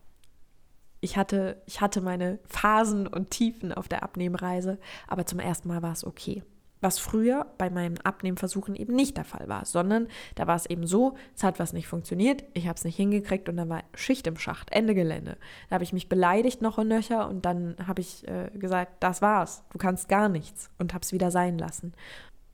ich 1.01 1.17
hatte, 1.17 1.61
ich 1.67 1.81
hatte 1.81 2.01
meine 2.01 2.39
Phasen 2.47 3.07
und 3.07 3.31
Tiefen 3.31 3.73
auf 3.73 3.89
der 3.89 4.03
Abnehmreise, 4.03 4.79
aber 5.07 5.27
zum 5.27 5.39
ersten 5.39 5.69
Mal 5.69 5.83
war 5.83 5.93
es 5.93 6.05
okay. 6.05 6.43
Was 6.81 6.99
früher 6.99 7.47
bei 7.57 7.71
meinen 7.71 7.99
Abnehmversuchen 8.01 8.75
eben 8.75 8.95
nicht 8.95 9.17
der 9.17 9.25
Fall 9.25 9.49
war, 9.49 9.65
sondern 9.65 10.09
da 10.35 10.47
war 10.47 10.57
es 10.57 10.67
eben 10.67 10.87
so, 10.87 11.17
es 11.35 11.43
hat 11.43 11.59
was 11.59 11.73
nicht 11.73 11.87
funktioniert, 11.87 12.45
ich 12.53 12.67
habe 12.67 12.77
es 12.77 12.85
nicht 12.85 12.97
hingekriegt 12.97 13.49
und 13.49 13.57
dann 13.57 13.71
war 13.71 13.85
Schicht 13.95 14.27
im 14.27 14.37
Schacht, 14.37 14.71
Ende 14.71 14.95
Gelände. 14.95 15.37
Da 15.69 15.75
habe 15.75 15.85
ich 15.85 15.93
mich 15.93 16.09
beleidigt 16.09 16.61
noch 16.61 16.79
und 16.79 16.89
nöcher 16.89 17.29
und 17.29 17.45
dann 17.45 17.77
habe 17.87 18.01
ich 18.01 18.27
äh, 18.29 18.51
gesagt, 18.55 19.03
das 19.03 19.23
war's, 19.23 19.63
du 19.71 19.79
kannst 19.79 20.09
gar 20.09 20.29
nichts 20.29 20.71
und 20.79 20.93
habe 20.93 21.03
es 21.03 21.13
wieder 21.13 21.31
sein 21.31 21.59
lassen. 21.59 21.95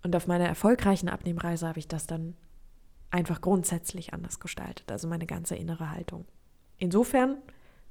Und 0.02 0.16
auf 0.16 0.26
meiner 0.26 0.46
erfolgreichen 0.46 1.08
Abnehmreise 1.08 1.68
habe 1.68 1.78
ich 1.78 1.88
das 1.88 2.06
dann 2.06 2.34
einfach 3.10 3.40
grundsätzlich 3.40 4.14
anders 4.14 4.40
gestaltet, 4.40 4.90
also 4.90 5.08
meine 5.08 5.26
ganze 5.26 5.56
innere 5.56 5.90
Haltung. 5.90 6.24
Insofern, 6.78 7.36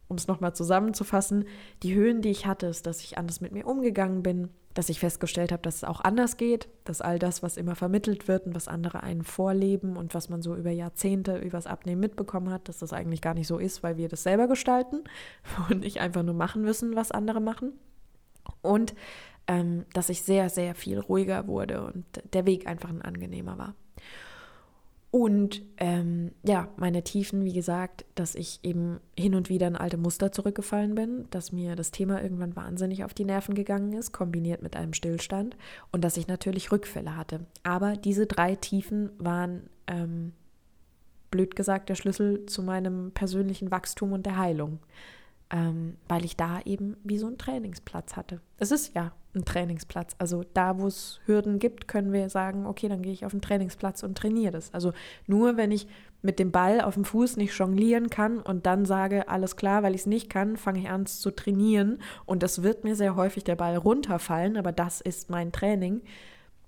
um 0.08 0.15
es 0.15 0.28
nochmal 0.28 0.56
zusammenzufassen, 0.56 1.45
die 1.84 1.93
Höhen, 1.93 2.22
die 2.22 2.30
ich 2.30 2.45
hatte, 2.45 2.67
ist, 2.67 2.88
dass 2.88 3.02
ich 3.02 3.17
anders 3.17 3.41
mit 3.41 3.52
mir 3.52 3.67
umgegangen 3.67 4.24
bin, 4.24 4.50
dass 4.74 4.89
ich 4.89 5.00
festgestellt 5.00 5.52
habe, 5.52 5.62
dass 5.62 5.78
es 5.78 5.84
auch 5.84 6.02
anders 6.02 6.38
geht, 6.38 6.69
dass 6.86 7.02
all 7.02 7.19
das, 7.19 7.43
was 7.43 7.58
immer 7.58 7.76
vermittelt 7.76 8.28
wird 8.28 8.45
und 8.45 8.56
was 8.56 8.67
andere 8.67 9.04
einen 9.04 9.24
vorleben 9.24 9.98
und 9.98 10.13
was 10.13 10.30
man 10.30 10.41
so 10.41 10.56
über 10.56 10.69
Jahrzehnte 10.69 11.38
übers 11.38 11.67
Abnehmen 11.67 12.00
mitbekommen 12.00 12.50
hat, 12.50 12.69
dass 12.69 12.78
das 12.80 12.93
eigentlich 12.93 13.22
gar 13.22 13.34
nicht 13.34 13.48
so 13.48 13.58
ist, 13.58 13.84
weil 13.84 13.98
wir 13.98 14.08
das 14.08 14.24
selber 14.24 14.48
gestalten 14.48 15.04
und 15.69 15.82
nicht 15.82 16.00
einfach 16.00 16.24
nur 16.24 16.36
machen 16.36 16.62
müssen, 16.62 16.95
was 16.95 17.12
andere 17.12 17.41
machen. 17.41 17.74
Und 18.62 18.95
ähm, 19.49 19.85
dass 19.93 20.09
ich 20.09 20.21
sehr, 20.21 20.49
sehr 20.49 20.75
viel 20.75 20.99
ruhiger 20.99 21.47
wurde 21.47 21.83
und 21.83 22.05
der 22.33 22.45
Weg 22.45 22.67
einfach 22.67 22.89
ein 22.89 23.01
angenehmer 23.01 23.57
war. 23.57 23.73
Und 25.12 25.63
ähm, 25.77 26.33
ja, 26.43 26.69
meine 26.77 27.03
Tiefen, 27.03 27.43
wie 27.43 27.53
gesagt, 27.53 28.05
dass 28.13 28.35
ich 28.35 28.59
eben 28.62 28.99
hin 29.17 29.33
und 29.33 29.49
wieder 29.49 29.67
in 29.67 29.75
alte 29.75 29.97
Muster 29.97 30.31
zurückgefallen 30.31 30.93
bin, 30.93 31.25
dass 31.31 31.51
mir 31.51 31.75
das 31.75 31.89
Thema 31.89 32.21
irgendwann 32.21 32.55
wahnsinnig 32.55 33.03
auf 33.03 33.15
die 33.15 33.25
Nerven 33.25 33.55
gegangen 33.55 33.93
ist, 33.93 34.12
kombiniert 34.12 34.62
mit 34.62 34.75
einem 34.75 34.93
Stillstand 34.93 35.57
und 35.91 36.03
dass 36.03 36.15
ich 36.15 36.27
natürlich 36.27 36.71
Rückfälle 36.71 37.17
hatte. 37.17 37.39
Aber 37.63 37.97
diese 37.97 38.27
drei 38.27 38.53
Tiefen 38.53 39.09
waren, 39.17 39.63
ähm, 39.88 40.33
blöd 41.31 41.55
gesagt, 41.55 41.89
der 41.89 41.95
Schlüssel 41.95 42.45
zu 42.45 42.62
meinem 42.62 43.09
persönlichen 43.13 43.71
Wachstum 43.71 44.13
und 44.13 44.27
der 44.27 44.38
Heilung 44.38 44.77
ähm, 45.51 45.97
weil 46.07 46.25
ich 46.25 46.38
da 46.38 46.62
eben 46.65 46.95
wie 47.03 47.17
so 47.17 47.27
einen 47.27 47.38
Trainingsplatz 47.38 48.15
hatte. 48.15 48.41
Es 48.57 48.71
ist 48.71 48.95
ja 48.95 49.13
ein 49.35 49.45
Trainingsplatz. 49.45 50.15
Also 50.17 50.43
da, 50.53 50.79
wo 50.79 50.88
es 50.88 51.19
Hürden 51.25 51.59
gibt, 51.59 51.88
können 51.88 52.12
wir 52.12 52.29
sagen, 52.29 52.65
okay, 52.65 52.88
dann 52.88 53.01
gehe 53.01 53.13
ich 53.13 53.25
auf 53.25 53.31
den 53.31 53.41
Trainingsplatz 53.41 54.03
und 54.03 54.17
trainiere 54.17 54.51
das. 54.51 54.73
Also 54.73 54.93
nur 55.27 55.57
wenn 55.57 55.71
ich 55.71 55.88
mit 56.21 56.39
dem 56.39 56.51
Ball 56.51 56.81
auf 56.81 56.95
dem 56.95 57.05
Fuß 57.05 57.38
nicht 57.38 57.57
jonglieren 57.57 58.09
kann 58.09 58.39
und 58.39 58.65
dann 58.65 58.85
sage, 58.85 59.29
alles 59.29 59.55
klar, 59.55 59.83
weil 59.83 59.95
ich 59.95 60.01
es 60.01 60.07
nicht 60.07 60.29
kann, 60.29 60.57
fange 60.57 60.79
ich 60.79 60.89
an 60.89 61.05
zu 61.05 61.31
trainieren 61.31 61.99
und 62.25 62.43
das 62.43 62.62
wird 62.62 62.83
mir 62.83 62.95
sehr 62.95 63.15
häufig 63.15 63.43
der 63.43 63.55
Ball 63.55 63.77
runterfallen, 63.77 64.57
aber 64.57 64.71
das 64.71 64.99
ist 64.99 65.29
mein 65.29 65.51
Training 65.51 66.01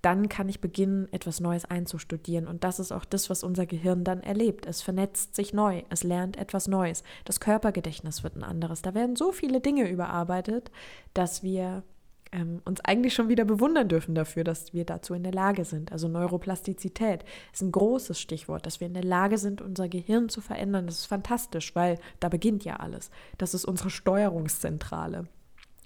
dann 0.02 0.30
kann 0.30 0.50
ich 0.50 0.62
beginnen, 0.62 1.08
etwas 1.12 1.40
Neues 1.40 1.66
einzustudieren. 1.66 2.48
Und 2.48 2.64
das 2.64 2.80
ist 2.80 2.92
auch 2.92 3.06
das, 3.06 3.30
was 3.30 3.44
unser 3.44 3.66
Gehirn 3.66 4.04
dann 4.04 4.22
erlebt. 4.22 4.66
Es 4.66 4.82
vernetzt 4.82 5.36
sich 5.36 5.54
neu, 5.54 5.84
es 5.90 6.04
lernt 6.04 6.38
etwas 6.38 6.68
Neues. 6.68 7.04
Das 7.26 7.40
Körpergedächtnis 7.40 8.24
wird 8.24 8.36
ein 8.36 8.44
anderes. 8.44 8.82
Da 8.82 8.94
werden 8.94 9.16
so 9.16 9.32
viele 9.32 9.62
Dinge 9.62 9.90
überarbeitet, 9.90 10.72
dass 11.14 11.44
wir 11.44 11.84
ähm, 12.32 12.62
uns 12.66 12.82
eigentlich 12.82 13.14
schon 13.14 13.30
wieder 13.30 13.46
bewundern 13.46 13.90
dürfen 13.90 14.16
dafür, 14.16 14.44
dass 14.44 14.74
wir 14.74 14.86
dazu 14.86 15.14
in 15.14 15.24
der 15.24 15.34
Lage 15.34 15.66
sind. 15.66 15.92
Also 15.92 16.08
Neuroplastizität 16.08 17.24
ist 17.54 17.62
ein 17.62 17.72
großes 17.72 18.20
Stichwort, 18.20 18.66
dass 18.66 18.80
wir 18.80 18.88
in 18.88 18.94
der 18.94 19.04
Lage 19.04 19.38
sind, 19.38 19.62
unser 19.62 19.90
Gehirn 19.90 20.30
zu 20.30 20.42
verändern. 20.42 20.88
Das 20.88 21.00
ist 21.00 21.06
fantastisch, 21.06 21.76
weil 21.76 22.00
da 22.20 22.30
beginnt 22.30 22.64
ja 22.64 22.78
alles. 22.78 23.12
Das 23.38 23.54
ist 23.54 23.66
unsere 23.66 23.90
Steuerungszentrale. 23.90 25.28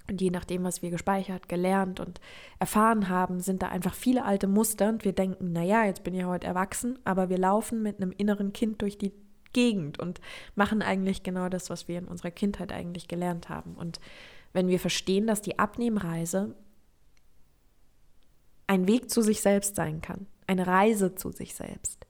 Und 0.09 0.21
je 0.21 0.29
nachdem, 0.29 0.63
was 0.63 0.81
wir 0.81 0.91
gespeichert, 0.91 1.49
gelernt 1.49 1.99
und 1.99 2.21
erfahren 2.59 3.09
haben, 3.09 3.39
sind 3.39 3.63
da 3.63 3.69
einfach 3.69 3.95
viele 3.95 4.23
alte 4.23 4.47
Muster 4.47 4.89
und 4.89 5.03
wir 5.03 5.13
denken, 5.13 5.51
naja, 5.51 5.85
jetzt 5.85 6.03
bin 6.03 6.13
ich 6.13 6.25
heute 6.25 6.45
erwachsen, 6.45 6.99
aber 7.05 7.29
wir 7.29 7.39
laufen 7.39 7.81
mit 7.81 7.99
einem 7.99 8.11
inneren 8.11 8.53
Kind 8.53 8.81
durch 8.81 8.97
die 8.97 9.13
Gegend 9.53 9.99
und 9.99 10.19
machen 10.55 10.81
eigentlich 10.81 11.23
genau 11.23 11.49
das, 11.49 11.69
was 11.69 11.87
wir 11.87 11.97
in 11.97 12.07
unserer 12.07 12.31
Kindheit 12.31 12.71
eigentlich 12.71 13.07
gelernt 13.07 13.49
haben. 13.49 13.73
Und 13.73 13.99
wenn 14.53 14.67
wir 14.67 14.79
verstehen, 14.79 15.27
dass 15.27 15.41
die 15.41 15.57
Abnehmreise 15.57 16.55
ein 18.67 18.87
Weg 18.87 19.09
zu 19.09 19.21
sich 19.21 19.41
selbst 19.41 19.75
sein 19.75 20.01
kann, 20.01 20.27
eine 20.45 20.67
Reise 20.67 21.15
zu 21.15 21.31
sich 21.31 21.55
selbst, 21.55 22.04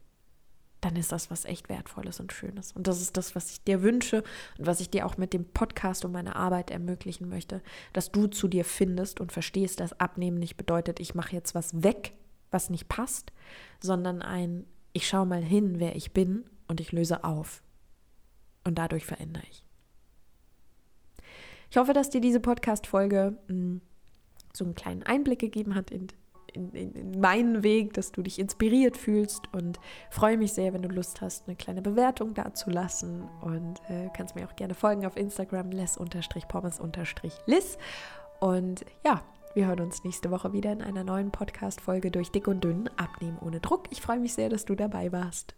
dann 0.86 0.98
ist 0.98 1.12
das 1.12 1.32
was 1.32 1.45
echt 1.45 1.67
Wertvolles 1.67 2.19
und 2.19 2.32
Schönes. 2.32 2.71
Und 2.74 2.86
das 2.86 3.02
ist 3.02 3.17
das, 3.17 3.36
was 3.36 3.50
ich 3.50 3.63
dir 3.63 3.82
wünsche 3.82 4.24
und 4.60 4.67
was 4.67 4.80
ich 4.82 4.91
dir 4.91 5.08
auch 5.08 5.17
mit 5.17 5.34
dem 5.34 5.43
Podcast 5.43 6.06
und 6.06 6.12
meiner 6.12 6.36
Arbeit 6.36 6.69
ermöglichen 6.69 7.28
möchte, 7.28 7.63
dass 7.91 8.12
du 8.12 8.28
zu 8.28 8.48
dir 8.48 8.63
findest 8.63 9.19
und 9.19 9.32
verstehst, 9.32 9.80
dass 9.80 10.00
Abnehmen 10.00 10.38
nicht 10.38 10.58
bedeutet, 10.58 11.00
ich 11.00 11.15
mache 11.15 11.36
jetzt 11.36 11.56
was 11.56 11.82
weg, 11.82 12.13
was 12.52 12.69
nicht 12.69 12.88
passt, 12.88 13.32
sondern 13.80 14.21
ein, 14.21 14.67
ich 14.93 15.08
schaue 15.08 15.26
mal 15.26 15.41
hin, 15.41 15.80
wer 15.80 15.95
ich 15.95 16.12
bin 16.12 16.45
und 16.67 16.80
ich 16.80 16.91
löse 16.91 17.24
auf. 17.24 17.63
Und 18.63 18.78
dadurch 18.78 19.08
verändere 19.08 19.43
ich. 19.50 19.65
Ich 21.71 21.78
hoffe, 21.78 21.93
dass 21.93 22.12
dir 22.12 22.21
diese 22.21 22.39
Podcast-Folge 22.39 23.36
hm, 23.48 23.82
so 24.54 24.65
einen 24.65 24.76
kleinen 24.76 25.02
Einblick 25.02 25.39
gegeben 25.39 25.74
hat 25.74 25.89
in 25.89 26.10
in, 26.56 26.72
in, 26.72 26.94
in, 26.94 27.20
meinen 27.20 27.63
Weg, 27.63 27.94
dass 27.94 28.12
du 28.12 28.22
dich 28.22 28.39
inspiriert 28.39 28.98
fühlst 28.98 29.54
und 29.54 29.80
freue 30.10 30.38
mich 30.38 30.54
sehr, 30.54 30.74
wenn 30.74 30.82
du 30.82 30.89
Lust 30.89 31.22
hast, 31.22 31.48
eine 31.48 31.56
kleine 31.56 31.82
Bewertung 31.82 32.34
dazulassen 32.34 33.24
und 33.41 33.80
äh, 33.89 34.10
kannst 34.15 34.36
mir 34.36 34.48
auch 34.48 34.56
gerne 34.56 34.74
folgen 34.74 35.06
auf 35.06 35.18
Instagram 35.18 35.72
les-pommes-liss 35.72 37.78
und 38.39 38.86
ja, 39.06 39.22
wir 39.56 39.68
hören 39.68 39.80
uns 39.80 40.04
nächste 40.04 40.32
Woche 40.32 40.52
wieder 40.52 40.74
in 40.74 40.82
einer 40.82 41.06
neuen 41.06 41.32
Podcast-Folge 41.32 42.12
durch 42.12 42.30
Dick 42.30 42.48
und 42.48 42.63
Dünn, 42.63 42.89
Abnehmen 42.98 43.38
ohne 43.39 43.62
Druck. 43.62 43.86
Ich 43.89 44.02
freue 44.02 44.20
mich 44.20 44.34
sehr, 44.34 44.50
dass 44.50 44.65
du 44.65 44.76
dabei 44.76 45.13
warst. 45.13 45.56